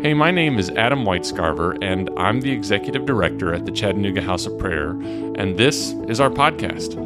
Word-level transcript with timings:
Hey, 0.00 0.14
my 0.14 0.30
name 0.30 0.60
is 0.60 0.70
Adam 0.70 1.04
Whitescarver, 1.04 1.76
and 1.82 2.08
I'm 2.16 2.40
the 2.40 2.52
Executive 2.52 3.04
Director 3.04 3.52
at 3.52 3.66
the 3.66 3.72
Chattanooga 3.72 4.22
House 4.22 4.46
of 4.46 4.56
Prayer, 4.56 4.90
and 4.90 5.58
this 5.58 5.90
is 6.06 6.20
our 6.20 6.30
podcast. 6.30 6.96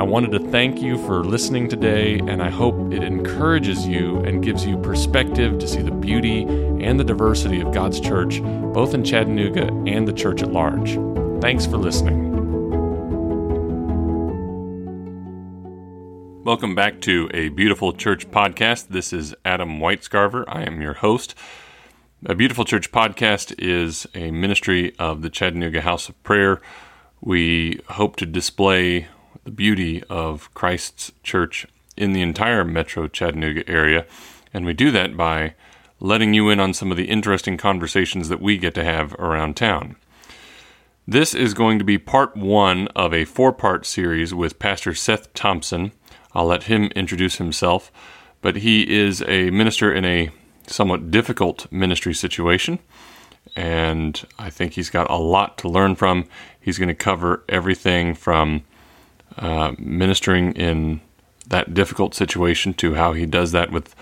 I 0.00 0.02
wanted 0.02 0.32
to 0.32 0.38
thank 0.50 0.80
you 0.80 0.96
for 1.04 1.22
listening 1.22 1.68
today, 1.68 2.18
and 2.20 2.42
I 2.42 2.48
hope 2.48 2.90
it 2.90 3.04
encourages 3.04 3.86
you 3.86 4.20
and 4.20 4.42
gives 4.42 4.64
you 4.64 4.78
perspective 4.78 5.58
to 5.58 5.68
see 5.68 5.82
the 5.82 5.90
beauty 5.90 6.44
and 6.44 6.98
the 6.98 7.04
diversity 7.04 7.60
of 7.60 7.70
God's 7.74 8.00
church, 8.00 8.40
both 8.40 8.94
in 8.94 9.04
Chattanooga 9.04 9.66
and 9.86 10.08
the 10.08 10.14
church 10.14 10.42
at 10.42 10.50
large. 10.50 10.94
Thanks 11.42 11.66
for 11.66 11.76
listening. 11.76 12.28
Welcome 16.44 16.74
back 16.74 17.02
to 17.02 17.28
a 17.34 17.50
Beautiful 17.50 17.92
Church 17.92 18.30
podcast. 18.30 18.88
This 18.88 19.12
is 19.12 19.34
Adam 19.44 19.80
Whitescarver. 19.80 20.44
I 20.48 20.62
am 20.62 20.80
your 20.80 20.94
host. 20.94 21.34
A 22.26 22.34
Beautiful 22.34 22.64
Church 22.64 22.90
podcast 22.90 23.54
is 23.58 24.04
a 24.12 24.32
ministry 24.32 24.92
of 24.98 25.22
the 25.22 25.30
Chattanooga 25.30 25.82
House 25.82 26.08
of 26.08 26.20
Prayer. 26.24 26.60
We 27.20 27.80
hope 27.90 28.16
to 28.16 28.26
display 28.26 29.06
the 29.44 29.52
beauty 29.52 30.02
of 30.10 30.52
Christ's 30.52 31.12
church 31.22 31.64
in 31.96 32.14
the 32.14 32.20
entire 32.20 32.64
metro 32.64 33.06
Chattanooga 33.06 33.62
area, 33.70 34.04
and 34.52 34.66
we 34.66 34.74
do 34.74 34.90
that 34.90 35.16
by 35.16 35.54
letting 36.00 36.34
you 36.34 36.48
in 36.48 36.58
on 36.58 36.74
some 36.74 36.90
of 36.90 36.96
the 36.96 37.08
interesting 37.08 37.56
conversations 37.56 38.28
that 38.30 38.42
we 38.42 38.58
get 38.58 38.74
to 38.74 38.84
have 38.84 39.14
around 39.14 39.56
town. 39.56 39.94
This 41.06 41.36
is 41.36 41.54
going 41.54 41.78
to 41.78 41.84
be 41.84 41.98
part 41.98 42.36
one 42.36 42.88
of 42.96 43.14
a 43.14 43.26
four 43.26 43.52
part 43.52 43.86
series 43.86 44.34
with 44.34 44.58
Pastor 44.58 44.92
Seth 44.92 45.32
Thompson. 45.34 45.92
I'll 46.34 46.46
let 46.46 46.64
him 46.64 46.86
introduce 46.96 47.36
himself, 47.36 47.92
but 48.40 48.56
he 48.56 48.92
is 48.92 49.22
a 49.28 49.50
minister 49.50 49.94
in 49.94 50.04
a 50.04 50.30
somewhat 50.68 51.10
difficult 51.10 51.70
ministry 51.72 52.14
situation. 52.14 52.78
And 53.56 54.24
I 54.38 54.50
think 54.50 54.74
he's 54.74 54.90
got 54.90 55.10
a 55.10 55.16
lot 55.16 55.58
to 55.58 55.68
learn 55.68 55.94
from. 55.94 56.26
He's 56.60 56.78
going 56.78 56.88
to 56.88 56.94
cover 56.94 57.44
everything 57.48 58.14
from 58.14 58.64
uh, 59.36 59.72
ministering 59.78 60.52
in 60.52 61.00
that 61.48 61.74
difficult 61.74 62.14
situation 62.14 62.74
to 62.74 62.94
how 62.94 63.12
he 63.12 63.26
does 63.26 63.52
that 63.52 63.72
with 63.72 63.94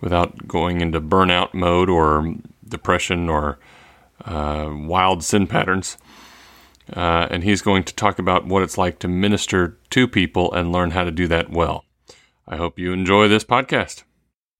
without 0.00 0.48
going 0.48 0.80
into 0.80 1.00
burnout 1.00 1.52
mode 1.52 1.90
or 1.90 2.34
depression 2.66 3.28
or 3.28 3.58
uh, 4.24 4.70
wild 4.72 5.22
sin 5.22 5.46
patterns. 5.46 5.98
Uh, 6.94 7.28
and 7.30 7.44
he's 7.44 7.62
going 7.62 7.84
to 7.84 7.94
talk 7.94 8.18
about 8.18 8.46
what 8.46 8.62
it's 8.62 8.78
like 8.78 8.98
to 8.98 9.08
minister 9.08 9.78
to 9.90 10.08
people 10.08 10.52
and 10.52 10.72
learn 10.72 10.90
how 10.90 11.04
to 11.04 11.10
do 11.10 11.28
that 11.28 11.50
well. 11.50 11.84
I 12.48 12.56
hope 12.56 12.78
you 12.78 12.92
enjoy 12.92 13.28
this 13.28 13.44
podcast. 13.44 14.02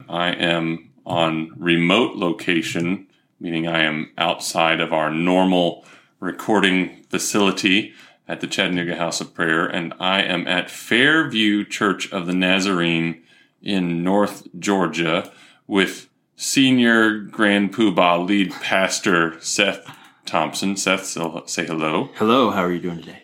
I 0.09 0.29
am 0.29 0.90
on 1.07 1.53
remote 1.57 2.17
location, 2.17 3.07
meaning 3.39 3.67
I 3.67 3.83
am 3.83 4.13
outside 4.19 4.81
of 4.81 4.93
our 4.93 5.11
normal 5.11 5.85
recording 6.21 7.05
facility 7.09 7.95
at 8.29 8.41
the 8.41 8.47
Chattanooga 8.47 8.97
House 8.97 9.21
of 9.21 9.35
Prayer, 9.35 9.67
and 9.67 9.93
I 9.99 10.23
am 10.23 10.47
at 10.47 10.71
Fairview 10.71 11.65
Church 11.65 12.13
of 12.13 12.27
the 12.27 12.35
Nazarene 12.35 13.23
in 13.61 14.05
North 14.05 14.47
Georgia 14.59 15.33
with 15.67 16.09
senior 16.37 17.19
Grand 17.19 17.75
Poobah 17.75 18.27
lead 18.27 18.53
pastor 18.53 19.41
Seth 19.41 19.91
Thompson. 20.27 20.77
Seth, 20.77 21.07
say 21.49 21.67
hello. 21.67 22.11
Hello, 22.15 22.51
how 22.51 22.63
are 22.63 22.73
you 22.73 22.81
doing 22.81 23.01
today? 23.01 23.23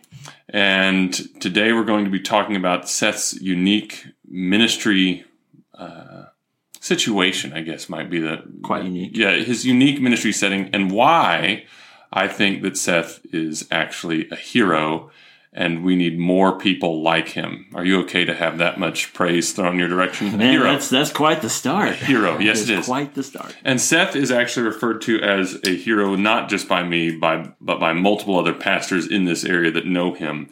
And 0.48 1.12
today 1.40 1.72
we're 1.72 1.84
going 1.84 2.05
to 2.05 2.11
be 2.11 2.20
talking 2.20 2.56
about 2.56 2.88
Seth's 2.88 3.34
unique 3.40 4.06
ministry 4.28 5.24
uh, 5.74 6.16
situation, 6.87 7.53
I 7.53 7.61
guess, 7.61 7.89
might 7.89 8.09
be 8.11 8.20
the 8.20 8.42
quite 8.62 8.84
unique. 8.84 9.17
Yeah, 9.17 9.37
his 9.37 9.65
unique 9.65 10.01
ministry 10.01 10.33
setting 10.33 10.70
and 10.73 10.91
why 10.91 11.65
I 12.12 12.29
think 12.29 12.62
that 12.62 12.77
Seth 12.77 13.20
is 13.33 13.67
actually 13.70 14.29
a 14.31 14.37
hero 14.37 15.11
and 15.57 15.83
we 15.83 15.96
need 15.96 16.19
more 16.19 16.58
people 16.58 17.02
like 17.02 17.29
him. 17.29 17.67
Are 17.75 17.85
you 17.85 18.01
okay 18.02 18.27
to 18.27 18.35
have 18.35 18.58
that 18.58 18.79
much 18.79 19.14
praise 19.14 19.55
thrown 19.55 19.79
your 19.79 19.89
direction? 19.89 20.36
Man, 20.36 20.52
hero. 20.52 20.64
that's 20.64 20.91
that's 20.91 21.11
quite 21.11 21.41
the 21.41 21.48
start. 21.48 21.89
A 21.89 21.95
hero, 21.95 22.39
yes, 22.41 22.63
it 22.63 22.70
is 22.70 22.86
quite 22.86 23.14
the 23.14 23.23
start. 23.23 23.57
And 23.64 23.80
Seth 23.80 24.14
is 24.14 24.30
actually 24.30 24.67
referred 24.67 25.01
to 25.02 25.20
as 25.23 25.58
a 25.64 25.75
hero, 25.75 26.14
not 26.14 26.51
just 26.51 26.69
by 26.69 26.85
me, 26.85 27.17
by 27.17 27.52
but 27.61 27.80
by 27.80 27.95
multiple 27.95 28.39
other 28.39 28.52
pastors 28.52 29.07
in 29.08 29.25
this 29.25 29.45
area 29.45 29.70
that 29.70 29.86
know 29.86 30.13
him. 30.13 30.51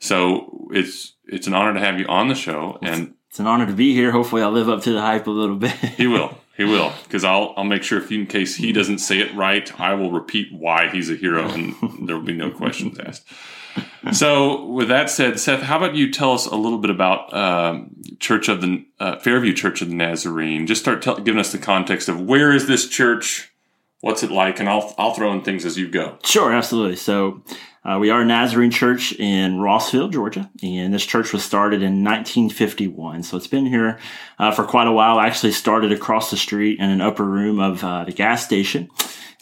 So 0.00 0.68
it's 0.72 1.14
it's 1.26 1.46
an 1.46 1.54
honor 1.54 1.74
to 1.74 1.80
have 1.80 2.00
you 2.00 2.06
on 2.06 2.28
the 2.28 2.34
show, 2.34 2.78
and 2.82 3.14
it's 3.38 3.40
an 3.40 3.46
honor 3.46 3.66
to 3.66 3.72
be 3.72 3.94
here. 3.94 4.10
Hopefully, 4.10 4.42
I'll 4.42 4.50
live 4.50 4.68
up 4.68 4.82
to 4.82 4.90
the 4.90 5.00
hype 5.00 5.28
a 5.28 5.30
little 5.30 5.54
bit. 5.54 5.70
he 5.70 6.08
will. 6.08 6.36
He 6.58 6.64
will, 6.64 6.92
because 7.04 7.22
I'll 7.22 7.54
I'll 7.56 7.62
make 7.62 7.84
sure 7.84 7.98
if 7.98 8.10
in 8.10 8.26
case 8.26 8.56
he 8.56 8.72
doesn't 8.72 8.98
say 8.98 9.20
it 9.20 9.32
right, 9.32 9.80
I 9.80 9.94
will 9.94 10.10
repeat 10.10 10.52
why 10.52 10.88
he's 10.88 11.08
a 11.08 11.14
hero, 11.14 11.48
and 11.48 11.76
there 12.08 12.16
will 12.16 12.24
be 12.24 12.32
no 12.32 12.50
questions 12.50 12.98
asked. 12.98 13.28
So, 14.10 14.64
with 14.64 14.88
that 14.88 15.08
said, 15.08 15.38
Seth, 15.38 15.62
how 15.62 15.76
about 15.76 15.94
you 15.94 16.10
tell 16.10 16.32
us 16.32 16.46
a 16.46 16.56
little 16.56 16.78
bit 16.78 16.90
about 16.90 17.32
um, 17.32 17.94
Church 18.18 18.48
of 18.48 18.60
the 18.60 18.84
uh, 18.98 19.20
Fairview 19.20 19.54
Church 19.54 19.82
of 19.82 19.88
the 19.90 19.94
Nazarene? 19.94 20.66
Just 20.66 20.82
start 20.82 21.00
tell, 21.00 21.20
giving 21.20 21.38
us 21.38 21.52
the 21.52 21.58
context 21.58 22.08
of 22.08 22.20
where 22.20 22.50
is 22.50 22.66
this 22.66 22.88
church, 22.88 23.47
what's 24.00 24.22
it 24.22 24.30
like, 24.30 24.60
and 24.60 24.68
I'll 24.68 24.94
I'll 24.98 25.14
throw 25.14 25.32
in 25.32 25.42
things 25.42 25.64
as 25.64 25.76
you 25.76 25.88
go. 25.88 26.18
Sure, 26.24 26.52
absolutely. 26.52 26.96
So, 26.96 27.42
uh, 27.84 27.98
we 27.98 28.10
are 28.10 28.20
a 28.20 28.24
Nazarene 28.24 28.70
church 28.70 29.12
in 29.12 29.60
Rossville, 29.60 30.08
Georgia, 30.08 30.50
and 30.62 30.92
this 30.92 31.06
church 31.06 31.32
was 31.32 31.44
started 31.44 31.76
in 31.76 32.04
1951. 32.04 33.22
So 33.22 33.36
it's 33.36 33.46
been 33.46 33.66
here 33.66 33.98
uh, 34.38 34.50
for 34.50 34.64
quite 34.64 34.86
a 34.86 34.92
while. 34.92 35.18
I 35.18 35.26
actually 35.26 35.52
started 35.52 35.92
across 35.92 36.30
the 36.30 36.36
street 36.36 36.80
in 36.80 36.90
an 36.90 37.00
upper 37.00 37.24
room 37.24 37.60
of 37.60 37.82
uh, 37.82 38.04
the 38.04 38.12
gas 38.12 38.44
station. 38.44 38.90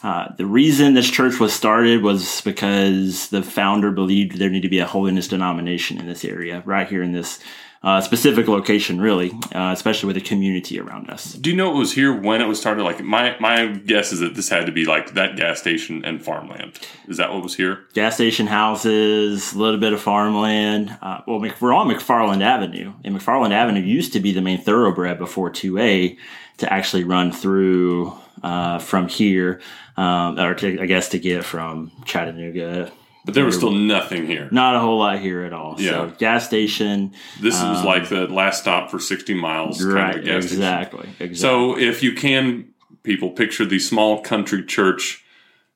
Uh, 0.03 0.33
the 0.37 0.45
reason 0.45 0.93
this 0.93 1.09
church 1.09 1.39
was 1.39 1.51
started 1.51 2.03
was 2.03 2.41
because 2.41 3.29
the 3.29 3.41
founder 3.41 3.91
believed 3.91 4.37
there 4.37 4.49
needed 4.49 4.61
to 4.61 4.69
be 4.69 4.79
a 4.79 4.85
holiness 4.85 5.27
denomination 5.27 5.99
in 5.99 6.05
this 6.05 6.23
area, 6.23 6.61
right 6.65 6.87
here 6.87 7.01
in 7.01 7.11
this 7.11 7.39
uh, 7.87 8.01
specific 8.01 8.49
location, 8.49 8.99
really, 8.99 9.31
uh, 9.55 9.71
especially 9.71 10.07
with 10.07 10.17
the 10.17 10.21
community 10.21 10.77
around 10.77 11.09
us. 11.09 11.35
Do 11.35 11.49
you 11.49 11.55
know 11.55 11.73
it 11.73 11.77
was 11.77 11.93
here 11.93 12.13
when 12.13 12.41
it 12.41 12.45
was 12.45 12.59
started? 12.59 12.83
Like 12.83 13.01
my 13.01 13.37
my 13.39 13.67
guess 13.67 14.11
is 14.11 14.19
that 14.19 14.35
this 14.35 14.49
had 14.49 14.65
to 14.65 14.73
be 14.73 14.83
like 14.83 15.13
that 15.13 15.37
gas 15.37 15.61
station 15.61 16.03
and 16.03 16.21
farmland. 16.21 16.77
Is 17.07 17.15
that 17.15 17.31
what 17.31 17.41
was 17.41 17.55
here? 17.55 17.85
Gas 17.93 18.15
station 18.15 18.47
houses, 18.47 19.53
a 19.53 19.57
little 19.57 19.79
bit 19.79 19.93
of 19.93 20.01
farmland. 20.01 20.97
Uh, 21.01 21.21
well, 21.25 21.39
we're 21.39 21.73
on 21.73 21.87
McFarland 21.87 22.41
Avenue, 22.41 22.91
and 23.05 23.15
McFarland 23.15 23.53
Avenue 23.53 23.79
used 23.79 24.11
to 24.11 24.19
be 24.19 24.33
the 24.33 24.41
main 24.41 24.59
thoroughbred 24.59 25.17
before 25.17 25.49
2A 25.49 26.17
to 26.57 26.73
actually 26.73 27.05
run 27.05 27.31
through 27.31 28.13
uh, 28.43 28.79
from 28.79 29.07
here, 29.07 29.61
um, 29.95 30.37
or 30.37 30.55
to, 30.55 30.81
I 30.81 30.87
guess 30.87 31.07
to 31.09 31.19
get 31.19 31.45
from 31.45 31.93
Chattanooga 32.03 32.91
but 33.27 33.33
there 33.33 33.43
was 33.43 33.57
still 33.57 33.71
nothing 33.71 34.25
here. 34.25 34.47
Not 34.53 34.77
a 34.77 34.79
whole 34.79 34.99
lot 34.99 35.19
here 35.19 35.43
at 35.43 35.51
all. 35.51 35.75
Yeah. 35.77 35.91
So 35.91 36.13
gas 36.17 36.45
station. 36.45 37.13
This 37.41 37.59
um, 37.59 37.71
was 37.71 37.83
like 37.83 38.07
the 38.07 38.25
last 38.27 38.61
stop 38.61 38.89
for 38.89 38.99
60 38.99 39.33
miles. 39.33 39.83
Right. 39.83 40.15
Kind 40.15 40.29
of 40.29 40.43
exactly. 40.43 41.09
Exactly. 41.19 41.35
So 41.35 41.77
if 41.77 42.01
you 42.01 42.13
can, 42.13 42.69
people 43.03 43.31
picture 43.31 43.65
the 43.65 43.79
small 43.79 44.21
country 44.21 44.63
church 44.63 45.25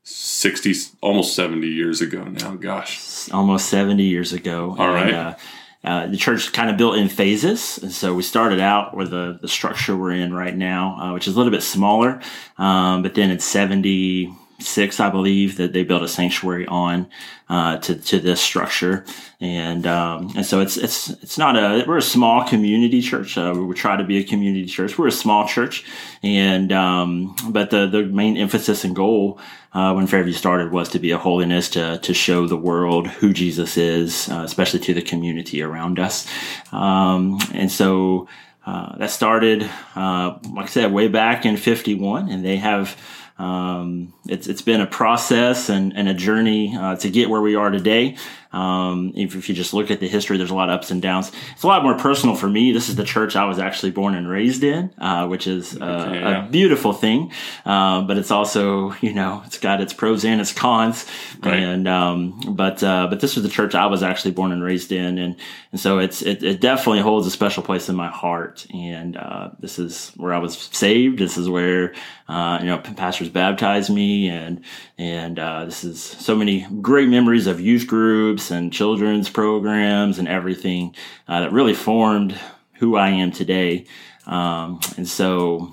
60, 0.04 0.74
almost 1.02 1.36
70 1.36 1.68
years 1.68 2.00
ago 2.00 2.24
now. 2.24 2.56
Gosh. 2.56 3.30
Almost 3.32 3.68
70 3.68 4.02
years 4.02 4.32
ago. 4.32 4.74
All 4.80 4.96
and, 4.96 4.96
right. 4.96 5.14
Uh, 5.14 5.36
uh, 5.84 6.08
the 6.08 6.16
church 6.16 6.54
kind 6.54 6.70
of 6.70 6.78
built 6.78 6.96
in 6.96 7.10
phases. 7.10 7.80
And 7.80 7.92
so 7.92 8.14
we 8.14 8.24
started 8.24 8.62
out 8.62 8.96
with 8.96 9.10
the, 9.10 9.40
the 9.42 9.50
structure 9.50 9.98
we're 9.98 10.12
in 10.12 10.34
right 10.34 10.56
now, 10.56 10.98
uh, 11.02 11.14
which 11.14 11.28
is 11.28 11.34
a 11.34 11.38
little 11.38 11.52
bit 11.52 11.64
smaller. 11.64 12.22
Um, 12.58 13.02
but 13.02 13.14
then 13.16 13.30
in 13.30 13.40
70, 13.40 14.34
six, 14.62 15.00
I 15.00 15.10
believe, 15.10 15.58
that 15.58 15.74
they 15.74 15.84
built 15.84 16.04
a 16.04 16.08
sanctuary 16.08 16.66
on 16.68 17.10
uh, 17.52 17.78
to 17.80 17.96
to 17.96 18.20
this 18.20 18.40
structure, 18.40 19.04
and 19.42 19.86
um, 19.86 20.32
and 20.38 20.46
so 20.46 20.62
it's 20.62 20.78
it's 20.78 21.10
it's 21.10 21.38
not 21.38 21.58
a 21.58 21.84
we're 21.86 21.98
a 21.98 22.02
small 22.02 22.48
community 22.48 23.02
church. 23.02 23.38
Uh, 23.38 23.54
we 23.54 23.76
try 23.76 23.98
to 23.98 24.06
be 24.06 24.18
a 24.20 24.24
community 24.24 24.66
church. 24.66 24.98
We're 24.98 25.08
a 25.08 25.12
small 25.12 25.46
church, 25.46 25.84
and 26.24 26.72
um, 26.72 27.36
but 27.50 27.70
the 27.70 27.88
the 27.88 28.04
main 28.04 28.38
emphasis 28.38 28.86
and 28.86 28.96
goal 28.96 29.38
uh, 29.74 29.94
when 29.94 30.08
Fairview 30.08 30.32
started 30.32 30.72
was 30.72 30.88
to 30.90 31.00
be 31.00 31.12
a 31.12 31.18
holiness 31.18 31.70
to 31.72 31.98
to 31.98 32.14
show 32.14 32.48
the 32.48 32.56
world 32.56 33.08
who 33.08 33.34
Jesus 33.34 33.76
is, 33.76 34.30
uh, 34.30 34.44
especially 34.46 34.80
to 34.80 34.94
the 34.94 35.02
community 35.02 35.62
around 35.62 36.00
us, 36.00 36.28
um, 36.72 37.38
and 37.54 37.72
so. 37.72 38.28
Uh, 38.64 38.96
that 38.98 39.10
started, 39.10 39.68
uh, 39.96 40.38
like 40.52 40.66
I 40.66 40.70
said, 40.70 40.94
way 40.94 41.08
back 41.08 41.48
in 41.48 41.58
51, 41.58 42.30
and 42.30 42.46
they 42.46 42.58
have 42.58 42.96
um, 43.42 44.14
it's 44.28 44.46
it's 44.48 44.62
been 44.62 44.82
a 44.82 44.86
process 44.86 45.68
and, 45.70 45.98
and 45.98 46.08
a 46.08 46.14
journey 46.14 46.78
uh, 46.78 46.96
to 46.98 47.10
get 47.10 47.30
where 47.30 47.42
we 47.42 47.56
are 47.56 47.72
today. 47.72 48.18
Um, 48.54 49.14
if, 49.16 49.36
if, 49.36 49.48
you 49.48 49.56
just 49.56 49.74
look 49.74 49.90
at 49.92 50.02
the 50.02 50.10
history, 50.10 50.38
there's 50.38 50.50
a 50.52 50.56
lot 50.56 50.70
of 50.70 50.76
ups 50.76 50.92
and 50.92 51.02
downs. 51.02 51.32
It's 51.54 51.64
a 51.64 51.68
lot 51.68 51.84
more 51.84 51.98
personal 51.98 52.36
for 52.36 52.50
me. 52.50 52.74
This 52.74 52.90
is 52.90 52.98
the 52.98 53.06
church 53.06 53.38
I 53.38 53.46
was 53.46 53.60
actually 53.60 53.92
born 53.92 54.14
and 54.14 54.28
raised 54.28 54.64
in, 54.64 54.94
uh, 54.98 55.28
which 55.28 55.48
is 55.48 55.76
uh, 55.76 56.12
yeah. 56.14 56.46
a 56.46 56.50
beautiful 56.50 56.92
thing. 56.92 57.32
Uh, 57.66 58.02
but 58.02 58.18
it's 58.18 58.30
also, 58.32 58.94
you 59.02 59.14
know, 59.14 59.42
it's 59.46 59.58
got 59.58 59.80
its 59.80 59.94
pros 59.94 60.26
and 60.26 60.42
its 60.42 60.52
cons. 60.52 61.06
Right. 61.42 61.60
And 61.60 61.88
um, 61.88 62.42
but 62.50 62.84
uh, 62.84 63.08
but 63.08 63.22
this 63.22 63.36
was 63.36 63.44
the 63.44 63.50
church 63.50 63.74
I 63.74 63.86
was 63.86 64.04
actually 64.04 64.32
born 64.32 64.52
and 64.52 64.62
raised 64.62 64.92
in, 64.92 65.18
and 65.18 65.38
and 65.72 65.80
so 65.80 66.00
it's 66.00 66.22
it, 66.22 66.44
it 66.44 66.60
definitely 66.60 67.02
holds 67.02 67.28
a 67.28 67.32
special 67.32 67.64
place 67.64 67.88
in 67.88 67.96
my 67.96 68.10
heart. 68.10 68.68
And 68.74 69.16
uh, 69.16 69.52
this 69.60 69.80
is 69.80 70.10
where 70.18 70.34
I 70.34 70.40
was 70.40 70.58
saved. 70.58 71.20
This 71.20 71.38
is 71.38 71.48
where 71.48 71.94
you 72.28 72.68
know, 72.68 72.82
pastors 72.96 73.30
baptized 73.30 73.90
me, 73.90 74.30
and 74.30 74.64
and 74.98 75.40
uh, 75.40 75.66
this 75.66 75.84
is 75.84 76.02
so 76.02 76.36
many 76.36 76.68
great 76.82 77.08
memories 77.08 77.48
of 77.48 77.62
youth 77.62 77.88
groups 77.88 78.41
and 78.50 78.74
children's 78.74 79.30
programs 79.30 80.18
and 80.18 80.28
everything 80.28 80.96
uh, 81.28 81.42
that 81.42 81.52
really 81.52 81.74
formed 81.76 82.40
who 82.76 82.96
I 82.96 83.10
am 83.10 83.32
today. 83.32 83.86
Um, 84.26 84.80
and 84.98 85.08
so, 85.08 85.72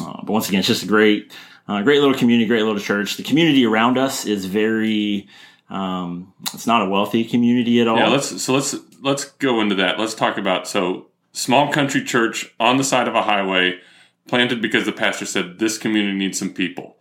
uh, 0.00 0.22
but 0.24 0.32
once 0.32 0.48
again, 0.48 0.60
it's 0.60 0.68
just 0.68 0.82
a 0.82 0.86
great, 0.86 1.32
uh, 1.68 1.82
great 1.82 2.00
little 2.00 2.16
community, 2.16 2.48
great 2.48 2.64
little 2.64 2.80
church. 2.80 3.16
The 3.16 3.22
community 3.22 3.64
around 3.64 3.98
us 3.98 4.26
is 4.26 4.46
very. 4.46 5.28
Um, 5.68 6.32
it's 6.52 6.66
not 6.66 6.82
a 6.82 6.90
wealthy 6.90 7.22
community 7.24 7.80
at 7.80 7.86
all. 7.86 7.96
Yeah, 7.96 8.08
let's 8.08 8.42
so 8.42 8.52
let's 8.52 8.74
let's 9.00 9.24
go 9.24 9.60
into 9.60 9.76
that. 9.76 10.00
Let's 10.00 10.14
talk 10.14 10.36
about 10.36 10.66
so 10.66 11.06
small 11.32 11.72
country 11.72 12.02
church 12.02 12.52
on 12.58 12.76
the 12.76 12.82
side 12.82 13.06
of 13.06 13.14
a 13.14 13.22
highway, 13.22 13.78
planted 14.26 14.60
because 14.60 14.84
the 14.84 14.92
pastor 14.92 15.26
said 15.26 15.60
this 15.60 15.78
community 15.78 16.16
needs 16.18 16.40
some 16.40 16.52
people. 16.52 16.96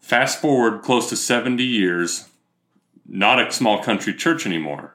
Fast 0.00 0.40
forward 0.40 0.82
close 0.82 1.08
to 1.10 1.16
seventy 1.16 1.62
years, 1.62 2.28
not 3.08 3.40
a 3.40 3.50
small 3.52 3.82
country 3.82 4.14
church 4.14 4.46
anymore. 4.46 4.94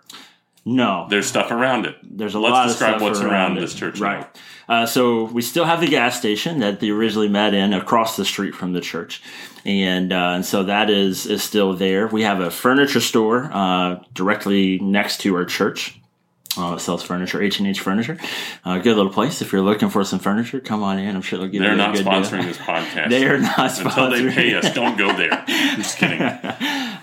No, 0.65 1.07
There's 1.09 1.25
stuff 1.27 1.51
around 1.51 1.85
it. 1.85 1.97
there's 2.03 2.35
a 2.35 2.39
Let's 2.39 2.51
lot 2.53 2.67
describe 2.67 2.93
of 2.93 2.99
stuff 2.99 3.01
what's 3.01 3.19
around, 3.19 3.31
around 3.31 3.55
this 3.55 3.73
church 3.73 3.99
right? 3.99 4.25
Uh, 4.69 4.85
so 4.85 5.25
we 5.25 5.41
still 5.41 5.65
have 5.65 5.81
the 5.81 5.87
gas 5.87 6.17
station 6.17 6.59
that 6.59 6.79
they 6.79 6.89
originally 6.89 7.27
met 7.27 7.53
in 7.53 7.73
across 7.73 8.15
the 8.15 8.23
street 8.23 8.55
from 8.55 8.71
the 8.71 8.79
church, 8.79 9.21
and 9.65 10.13
uh, 10.13 10.31
and 10.35 10.45
so 10.45 10.63
that 10.63 10.89
is 10.89 11.25
is 11.25 11.43
still 11.43 11.73
there. 11.73 12.07
We 12.07 12.21
have 12.21 12.39
a 12.39 12.49
furniture 12.49 13.01
store 13.01 13.49
uh, 13.51 13.97
directly 14.13 14.79
next 14.79 15.19
to 15.21 15.35
our 15.35 15.43
church. 15.43 15.99
Uh, 16.57 16.75
it 16.75 16.79
sells 16.79 17.01
furniture, 17.03 17.41
H 17.41 17.59
and 17.59 17.67
H 17.67 17.79
Furniture. 17.79 18.17
Uh, 18.63 18.77
good 18.77 18.95
little 18.95 19.11
place. 19.11 19.41
If 19.41 19.51
you're 19.51 19.61
looking 19.61 19.89
for 19.89 20.03
some 20.03 20.19
furniture, 20.19 20.59
come 20.59 20.83
on 20.83 20.99
in. 20.99 21.15
I'm 21.15 21.21
sure 21.21 21.39
they'll 21.39 21.47
give 21.47 21.61
They're 21.61 21.69
you 21.69 21.75
a 21.75 21.77
not 21.77 21.95
good 21.95 22.03
deal. 22.03 22.13
sponsoring 22.13 22.43
this 22.45 22.57
podcast. 22.57 23.09
They 23.13 23.25
are 23.25 23.39
not 23.39 23.71
sponsoring. 23.71 24.13
Until 24.13 24.25
they 24.27 24.33
pay 24.33 24.53
us, 24.55 24.73
don't 24.73 24.97
go 24.97 25.15
there. 25.15 25.31
I'm 25.47 25.77
just 25.81 25.97
kidding. 25.97 26.21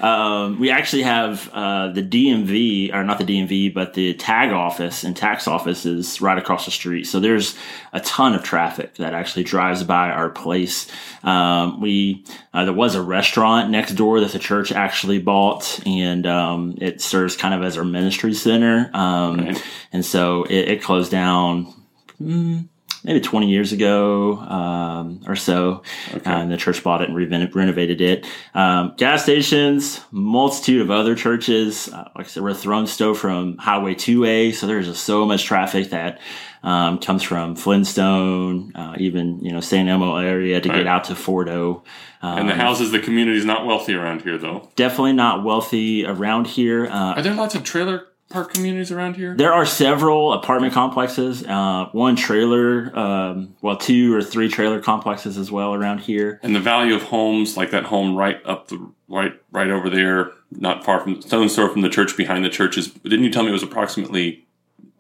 Um, 0.00 0.58
we 0.58 0.70
actually 0.70 1.02
have 1.02 1.50
uh, 1.52 1.88
the 1.88 2.02
DMV, 2.02 2.94
or 2.94 3.04
not 3.04 3.18
the 3.18 3.24
DMV, 3.24 3.74
but 3.74 3.94
the 3.94 4.14
tag 4.14 4.50
office 4.50 5.04
and 5.04 5.16
tax 5.16 5.46
office 5.46 5.84
is 5.84 6.20
right 6.20 6.38
across 6.38 6.64
the 6.64 6.70
street. 6.70 7.04
So 7.04 7.20
there's 7.20 7.56
a 7.92 8.00
ton 8.00 8.34
of 8.34 8.42
traffic 8.42 8.94
that 8.96 9.14
actually 9.14 9.44
drives 9.44 9.84
by 9.84 10.10
our 10.10 10.30
place. 10.30 10.90
Um, 11.22 11.80
we 11.80 12.24
uh, 12.54 12.64
there 12.64 12.72
was 12.74 12.94
a 12.94 13.02
restaurant 13.02 13.70
next 13.70 13.92
door 13.94 14.20
that 14.20 14.32
the 14.32 14.38
church 14.38 14.72
actually 14.72 15.18
bought, 15.18 15.80
and 15.86 16.26
um, 16.26 16.76
it 16.80 17.00
serves 17.02 17.36
kind 17.36 17.52
of 17.52 17.62
as 17.62 17.76
our 17.76 17.84
ministry 17.84 18.32
center. 18.32 18.90
Um, 19.40 19.54
Right. 19.54 19.64
And 19.92 20.04
so 20.04 20.44
it, 20.44 20.68
it 20.68 20.82
closed 20.82 21.10
down. 21.10 21.72
mm, 22.20 22.68
Maybe 23.02 23.18
20 23.20 23.48
years 23.48 23.72
ago 23.72 24.36
um, 24.40 25.22
or 25.26 25.34
so, 25.34 25.82
uh, 26.14 26.18
and 26.26 26.52
the 26.52 26.58
church 26.58 26.84
bought 26.84 27.00
it 27.00 27.08
and 27.08 27.16
renovated, 27.16 27.56
renovated 27.56 28.00
it. 28.02 28.26
Um, 28.52 28.92
gas 28.98 29.22
stations, 29.22 30.00
multitude 30.10 30.82
of 30.82 30.90
other 30.90 31.14
churches. 31.14 31.88
Uh, 31.88 32.10
like 32.14 32.26
I 32.26 32.28
said, 32.28 32.42
we're 32.42 32.50
a 32.50 32.54
throne 32.54 32.86
stove 32.86 33.16
from 33.18 33.56
Highway 33.56 33.94
2A, 33.94 34.52
so 34.52 34.66
there's 34.66 34.84
just 34.86 35.04
so 35.04 35.24
much 35.24 35.44
traffic 35.44 35.88
that 35.90 36.20
um, 36.62 36.98
comes 36.98 37.22
from 37.22 37.56
Flintstone, 37.56 38.72
uh, 38.74 38.94
even 38.98 39.40
you 39.40 39.50
know 39.52 39.60
St. 39.60 39.88
Elmo 39.88 40.16
area 40.16 40.60
to 40.60 40.68
Right. 40.68 40.76
get 40.78 40.86
out 40.86 41.04
to 41.04 41.14
Fort 41.14 41.48
O. 41.48 41.82
Um, 42.22 42.38
And 42.40 42.48
the 42.50 42.54
houses, 42.54 42.90
the 42.92 42.98
community 43.00 43.38
is 43.38 43.46
not 43.46 43.64
wealthy 43.64 43.94
around 43.94 44.22
here, 44.22 44.36
though. 44.36 44.68
definitely 44.76 45.14
not 45.14 45.42
wealthy 45.42 46.04
around 46.04 46.46
here. 46.48 46.84
Uh, 46.86 47.14
Are 47.14 47.22
there 47.22 47.34
lots 47.34 47.54
of 47.54 47.64
trailer 47.64 48.04
park 48.30 48.54
communities 48.54 48.90
around 48.90 49.16
here? 49.16 49.34
There 49.34 49.52
are 49.52 49.66
several 49.66 50.32
apartment 50.32 50.72
complexes, 50.72 51.44
uh, 51.44 51.88
one 51.92 52.16
trailer, 52.16 52.96
um, 52.98 53.54
well, 53.60 53.76
two 53.76 54.14
or 54.14 54.22
three 54.22 54.48
trailer 54.48 54.80
complexes 54.80 55.36
as 55.36 55.50
well 55.50 55.74
around 55.74 55.98
here. 55.98 56.40
And 56.42 56.56
the 56.56 56.60
value 56.60 56.94
of 56.94 57.02
homes, 57.02 57.58
like 57.58 57.72
that 57.72 57.84
home 57.84 58.16
right 58.16 58.40
up 58.46 58.68
the 58.68 58.90
right 59.08 59.32
right 59.50 59.68
over 59.68 59.90
there, 59.90 60.30
not 60.50 60.84
far 60.84 61.00
from 61.00 61.16
the 61.16 61.22
stone 61.22 61.50
store 61.50 61.68
from 61.68 61.82
the 61.82 61.90
church 61.90 62.16
behind 62.16 62.44
the 62.44 62.50
church 62.50 62.78
is. 62.78 62.88
Didn't 62.88 63.24
you 63.24 63.30
tell 63.30 63.42
me 63.42 63.50
it 63.50 63.52
was 63.52 63.62
approximately 63.62 64.46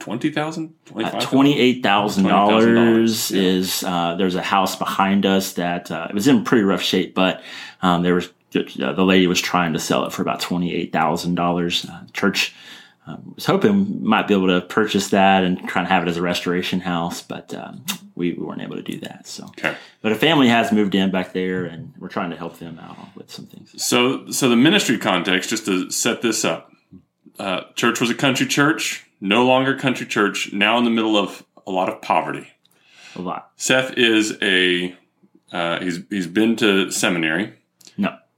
twenty 0.00 0.30
thousand, 0.30 0.74
twenty 0.84 1.08
Uh. 1.08 1.20
Twenty-eight 1.20 1.82
thousand 1.82 2.24
$28,000, 2.24 2.28
dollars 2.28 3.30
is 3.30 3.84
uh, 3.84 4.16
there's 4.16 4.34
a 4.34 4.42
house 4.42 4.76
behind 4.76 5.24
us 5.24 5.54
that 5.54 5.90
uh, 5.90 6.08
it 6.10 6.14
was 6.14 6.26
in 6.28 6.44
pretty 6.44 6.64
rough 6.64 6.82
shape, 6.82 7.14
but 7.14 7.42
um, 7.80 8.02
there 8.02 8.16
was 8.16 8.28
uh, 8.56 8.92
the 8.92 9.04
lady 9.04 9.28
was 9.28 9.40
trying 9.40 9.72
to 9.74 9.78
sell 9.78 10.04
it 10.04 10.12
for 10.12 10.22
about 10.22 10.40
twenty-eight 10.40 10.92
thousand 10.92 11.38
uh, 11.38 11.42
dollars. 11.42 11.86
Church 12.12 12.52
uh, 13.06 13.16
was 13.34 13.46
hoping 13.46 14.00
we 14.02 14.08
might 14.08 14.28
be 14.28 14.34
able 14.34 14.48
to 14.48 14.60
purchase 14.66 15.08
that 15.10 15.42
and 15.44 15.58
kind 15.68 15.86
of 15.86 15.90
have 15.90 16.02
it 16.02 16.08
as 16.08 16.16
a 16.16 16.22
restoration 16.22 16.80
house, 16.80 17.22
but 17.22 17.52
um, 17.54 17.84
we, 18.14 18.34
we 18.34 18.44
weren't 18.44 18.62
able 18.62 18.76
to 18.76 18.82
do 18.82 18.98
that. 19.00 19.26
So, 19.26 19.44
Okay. 19.58 19.74
but 20.02 20.12
a 20.12 20.14
family 20.16 20.48
has 20.48 20.70
moved 20.72 20.94
in 20.94 21.10
back 21.10 21.32
there, 21.32 21.64
and 21.64 21.92
we're 21.98 22.08
trying 22.08 22.30
to 22.30 22.36
help 22.36 22.58
them 22.58 22.78
out 22.78 22.96
with 23.16 23.30
some 23.30 23.46
things. 23.46 23.82
So, 23.82 24.30
so 24.30 24.48
the 24.48 24.56
ministry 24.56 24.98
context, 24.98 25.50
just 25.50 25.64
to 25.66 25.90
set 25.90 26.20
this 26.22 26.44
up, 26.44 26.70
uh, 27.38 27.62
church 27.74 28.00
was 28.00 28.10
a 28.10 28.14
country 28.14 28.46
church, 28.46 29.06
no 29.20 29.44
longer 29.46 29.76
country 29.78 30.06
church, 30.06 30.52
now 30.52 30.76
in 30.78 30.84
the 30.84 30.90
middle 30.90 31.16
of 31.16 31.44
a 31.66 31.70
lot 31.70 31.88
of 31.88 32.02
poverty. 32.02 32.48
A 33.16 33.20
lot. 33.22 33.50
Seth 33.56 33.94
is 33.96 34.36
a 34.42 34.94
uh, 35.52 35.80
he's 35.80 36.00
he's 36.10 36.26
been 36.28 36.54
to 36.56 36.90
seminary. 36.92 37.54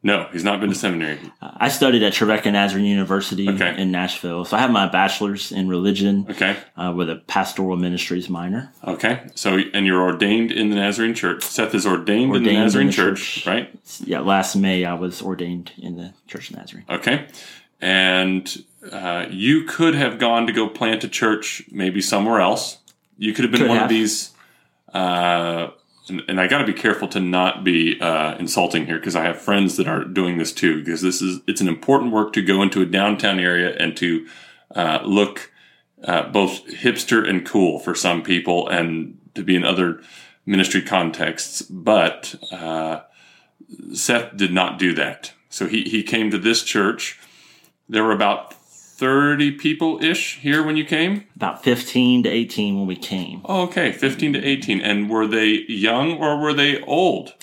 No. 0.05 0.27
He's 0.33 0.43
not 0.43 0.59
been 0.61 0.69
to 0.71 0.75
seminary. 0.75 1.19
I 1.41 1.69
studied 1.69 2.03
at 2.03 2.13
Trevecca 2.13 2.51
Nazarene 2.51 2.87
University 2.87 3.49
Okay. 3.49 3.81
in 3.81 3.93
Nashville. 3.93 4.45
So 4.45 4.57
I 4.57 4.61
have 4.61 4.71
my 4.73 4.89
bachelor's 4.89 5.53
in 5.53 5.69
religion 5.69 6.27
Okay, 6.29 6.57
uh, 6.77 6.93
with 6.97 7.09
a 7.09 7.17
pastoral 7.17 7.77
ministries 7.77 8.29
minor. 8.29 8.73
okay. 8.85 9.21
So, 9.37 9.59
and 9.73 9.87
you're 9.87 10.03
ordained 10.03 10.51
in 10.51 10.71
the 10.71 10.77
Nazarene 10.77 11.15
Church. 11.15 11.45
Seth 11.45 11.75
is 11.75 11.87
ordained, 11.87 12.25
in 12.25 12.31
Ordained 12.31 12.47
the 12.47 12.51
in 12.51 12.61
Nazarene 12.61 12.87
the 12.89 12.93
Church, 12.93 13.35
church. 13.35 13.47
right? 13.47 13.71
Yeah, 14.05 14.21
last 14.21 14.57
May 14.57 14.85
I 14.85 14.95
was 14.95 15.23
ordained 15.23 15.71
in 15.79 15.97
the 15.97 16.13
Church 16.27 16.51
of 16.51 16.57
Nazarene. 16.57 16.85
Okay, 16.91 17.27
and 17.81 18.65
uh, 18.91 19.27
you 19.31 19.65
could 19.65 19.95
have 19.95 20.19
gone 20.19 20.47
to 20.49 20.53
go 20.53 20.69
plant 20.69 21.05
a 21.05 21.09
church 21.09 21.63
maybe 21.71 22.01
somewhere 22.01 22.41
else. 22.41 22.79
You 23.19 23.33
could 23.33 23.45
have 23.45 23.53
been 23.53 23.61
Could 23.63 23.69
one 23.69 23.79
of 23.79 23.89
these. 23.89 24.33
Uh, 24.93 25.69
and, 26.09 26.23
and 26.29 26.41
I 26.41 26.47
got 26.47 26.59
to 26.59 26.67
be 26.67 26.73
careful 26.73 27.09
to 27.09 27.21
not 27.21 27.65
be 27.65 28.01
uh, 28.01 28.37
insulting 28.39 28.87
here 28.87 28.99
because 28.99 29.17
I 29.17 29.25
have 29.25 29.41
friends 29.41 29.77
that 29.77 29.89
are 29.89 30.05
doing 30.05 30.39
this 30.39 30.53
too. 30.53 30.83
Because 30.83 31.03
this 31.03 31.23
is 31.23 31.41
it's 31.47 31.61
an 31.61 31.69
important 31.69 32.13
work 32.13 32.33
to 32.35 32.43
go 32.43 32.63
into 32.63 32.83
a 32.83 32.87
downtown 32.87 33.39
area 33.39 33.77
and 33.77 33.97
to 33.99 34.27
uh, 34.75 35.01
look 35.05 35.53
uh, 36.05 36.29
both 36.31 36.67
hipster 36.67 37.29
and 37.29 37.47
cool 37.47 37.79
for 37.79 37.95
some 37.95 38.23
people, 38.23 38.69
and 38.69 39.19
to 39.35 39.43
be 39.43 39.55
in 39.55 39.65
other 39.65 40.01
ministry 40.47 40.83
contexts. 40.83 41.63
But 41.63 42.35
uh, 42.51 43.03
Seth 43.93 44.37
did 44.37 44.53
not 44.53 44.79
do 44.79 44.93
that. 44.95 45.33
So 45.49 45.67
he, 45.67 45.83
he 45.83 46.03
came 46.03 46.31
to 46.31 46.39
this 46.39 46.63
church. 46.63 47.21
There 47.89 48.03
were 48.03 48.13
about 48.13 48.55
30 49.07 49.51
people 49.59 49.99
ish 50.01 50.39
here 50.39 50.63
when 50.63 50.77
you 50.77 50.85
came. 50.85 51.25
About 51.35 51.65
15 51.65 52.23
to 52.23 52.29
18 52.29 52.79
when 52.79 52.87
we 52.87 52.95
came. 52.95 53.41
Oh, 53.45 53.63
okay, 53.63 53.91
15 53.91 54.35
to 54.35 54.45
18. 54.45 54.81
And 54.81 55.11
were 55.11 55.27
they 55.27 55.65
young 55.67 56.13
or 56.19 56.39
were 56.41 56.55
they 56.55 56.81
old? 56.83 57.35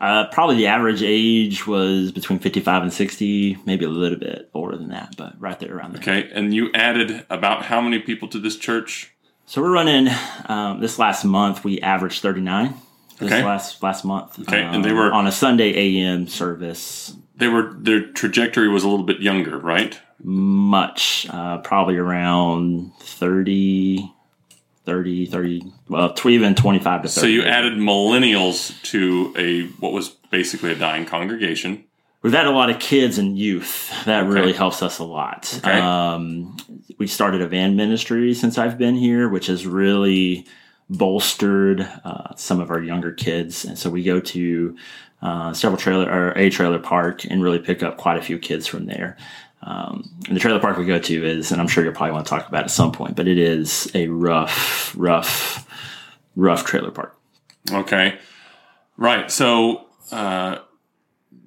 Uh, 0.00 0.26
probably 0.32 0.56
the 0.56 0.66
average 0.66 1.04
age 1.04 1.68
was 1.68 2.10
between 2.10 2.40
55 2.40 2.82
and 2.82 2.92
60, 2.92 3.58
maybe 3.64 3.84
a 3.84 3.88
little 3.88 4.18
bit 4.18 4.50
older 4.54 4.76
than 4.76 4.88
that, 4.88 5.14
but 5.16 5.40
right 5.40 5.60
there 5.60 5.76
around 5.76 5.92
there. 5.94 6.00
Okay, 6.02 6.28
and 6.34 6.52
you 6.52 6.72
added 6.74 7.24
about 7.30 7.62
how 7.66 7.80
many 7.80 8.00
people 8.00 8.26
to 8.28 8.40
this 8.40 8.56
church? 8.56 9.12
So 9.46 9.62
we're 9.62 9.70
running 9.70 10.08
um, 10.46 10.80
this 10.80 10.98
last 10.98 11.24
month. 11.24 11.62
We 11.62 11.80
averaged 11.80 12.22
39 12.22 12.74
this 13.20 13.30
Okay. 13.32 13.44
last 13.44 13.80
last 13.84 14.04
month. 14.04 14.40
Okay, 14.40 14.62
and 14.62 14.84
they 14.84 14.90
um, 14.90 14.96
were- 14.96 15.12
on 15.12 15.28
a 15.28 15.32
Sunday 15.32 15.72
AM 15.76 16.26
service. 16.26 17.14
They 17.36 17.48
were 17.48 17.74
their 17.74 18.06
trajectory 18.12 18.68
was 18.68 18.84
a 18.84 18.88
little 18.88 19.04
bit 19.04 19.20
younger, 19.20 19.58
right? 19.58 20.00
Much, 20.22 21.26
uh, 21.30 21.58
probably 21.58 21.96
around 21.96 22.92
30, 23.00 24.12
30, 24.84 25.26
30, 25.26 25.72
well, 25.88 26.14
even 26.26 26.54
25 26.54 27.02
to 27.02 27.08
30. 27.08 27.20
So 27.20 27.26
you 27.26 27.42
added 27.42 27.74
millennials 27.74 28.80
to 28.84 29.34
a 29.36 29.66
what 29.80 29.92
was 29.92 30.10
basically 30.30 30.72
a 30.72 30.76
dying 30.76 31.06
congregation. 31.06 31.84
We've 32.22 32.32
had 32.32 32.46
a 32.46 32.52
lot 32.52 32.70
of 32.70 32.78
kids 32.78 33.18
and 33.18 33.38
youth. 33.38 33.92
That 34.06 34.26
really 34.26 34.54
helps 34.54 34.82
us 34.82 34.98
a 34.98 35.04
lot. 35.04 35.52
Okay. 35.58 35.78
Um, 35.78 36.56
we 36.96 37.06
started 37.06 37.42
a 37.42 37.46
van 37.46 37.76
ministry 37.76 38.32
since 38.32 38.56
I've 38.56 38.78
been 38.78 38.94
here, 38.94 39.28
which 39.28 39.48
has 39.48 39.66
really 39.66 40.46
bolstered 40.90 41.80
uh, 42.04 42.34
some 42.36 42.60
of 42.60 42.70
our 42.70 42.82
younger 42.82 43.12
kids. 43.12 43.64
And 43.64 43.78
so 43.78 43.90
we 43.90 44.02
go 44.02 44.20
to 44.20 44.76
uh, 45.22 45.52
several 45.54 45.78
trailer 45.78 46.10
or 46.10 46.32
a 46.32 46.50
trailer 46.50 46.78
park 46.78 47.24
and 47.24 47.42
really 47.42 47.58
pick 47.58 47.82
up 47.82 47.96
quite 47.96 48.18
a 48.18 48.22
few 48.22 48.38
kids 48.38 48.66
from 48.66 48.86
there. 48.86 49.16
Um, 49.62 50.10
and 50.26 50.36
the 50.36 50.40
trailer 50.40 50.60
park 50.60 50.76
we 50.76 50.84
go 50.84 50.98
to 50.98 51.26
is, 51.26 51.50
and 51.50 51.60
I'm 51.60 51.68
sure 51.68 51.84
you'll 51.84 51.94
probably 51.94 52.12
want 52.12 52.26
to 52.26 52.30
talk 52.30 52.46
about 52.46 52.64
at 52.64 52.70
some 52.70 52.92
point, 52.92 53.16
but 53.16 53.26
it 53.26 53.38
is 53.38 53.90
a 53.94 54.08
rough, 54.08 54.94
rough, 54.96 55.66
rough 56.36 56.66
trailer 56.66 56.90
park. 56.90 57.18
Okay, 57.72 58.18
right. 58.98 59.30
So 59.30 59.86
uh, 60.12 60.58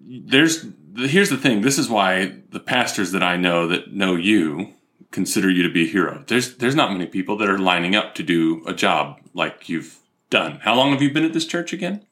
there's 0.07 0.65
here's 0.95 1.29
the 1.29 1.37
thing. 1.37 1.61
This 1.61 1.77
is 1.77 1.89
why 1.89 2.33
the 2.49 2.59
pastors 2.59 3.11
that 3.11 3.21
I 3.21 3.37
know 3.37 3.67
that 3.67 3.93
know 3.93 4.15
you 4.15 4.73
consider 5.11 5.49
you 5.49 5.63
to 5.63 5.69
be 5.69 5.85
a 5.85 5.87
hero. 5.87 6.23
There's 6.27 6.57
there's 6.57 6.75
not 6.75 6.91
many 6.91 7.05
people 7.05 7.37
that 7.37 7.49
are 7.49 7.57
lining 7.57 7.95
up 7.95 8.15
to 8.15 8.23
do 8.23 8.63
a 8.65 8.73
job 8.73 9.19
like 9.33 9.69
you've 9.69 9.99
done. 10.29 10.59
How 10.61 10.75
long 10.75 10.91
have 10.91 11.01
you 11.01 11.11
been 11.11 11.25
at 11.25 11.33
this 11.33 11.45
church 11.45 11.73
again? 11.73 12.05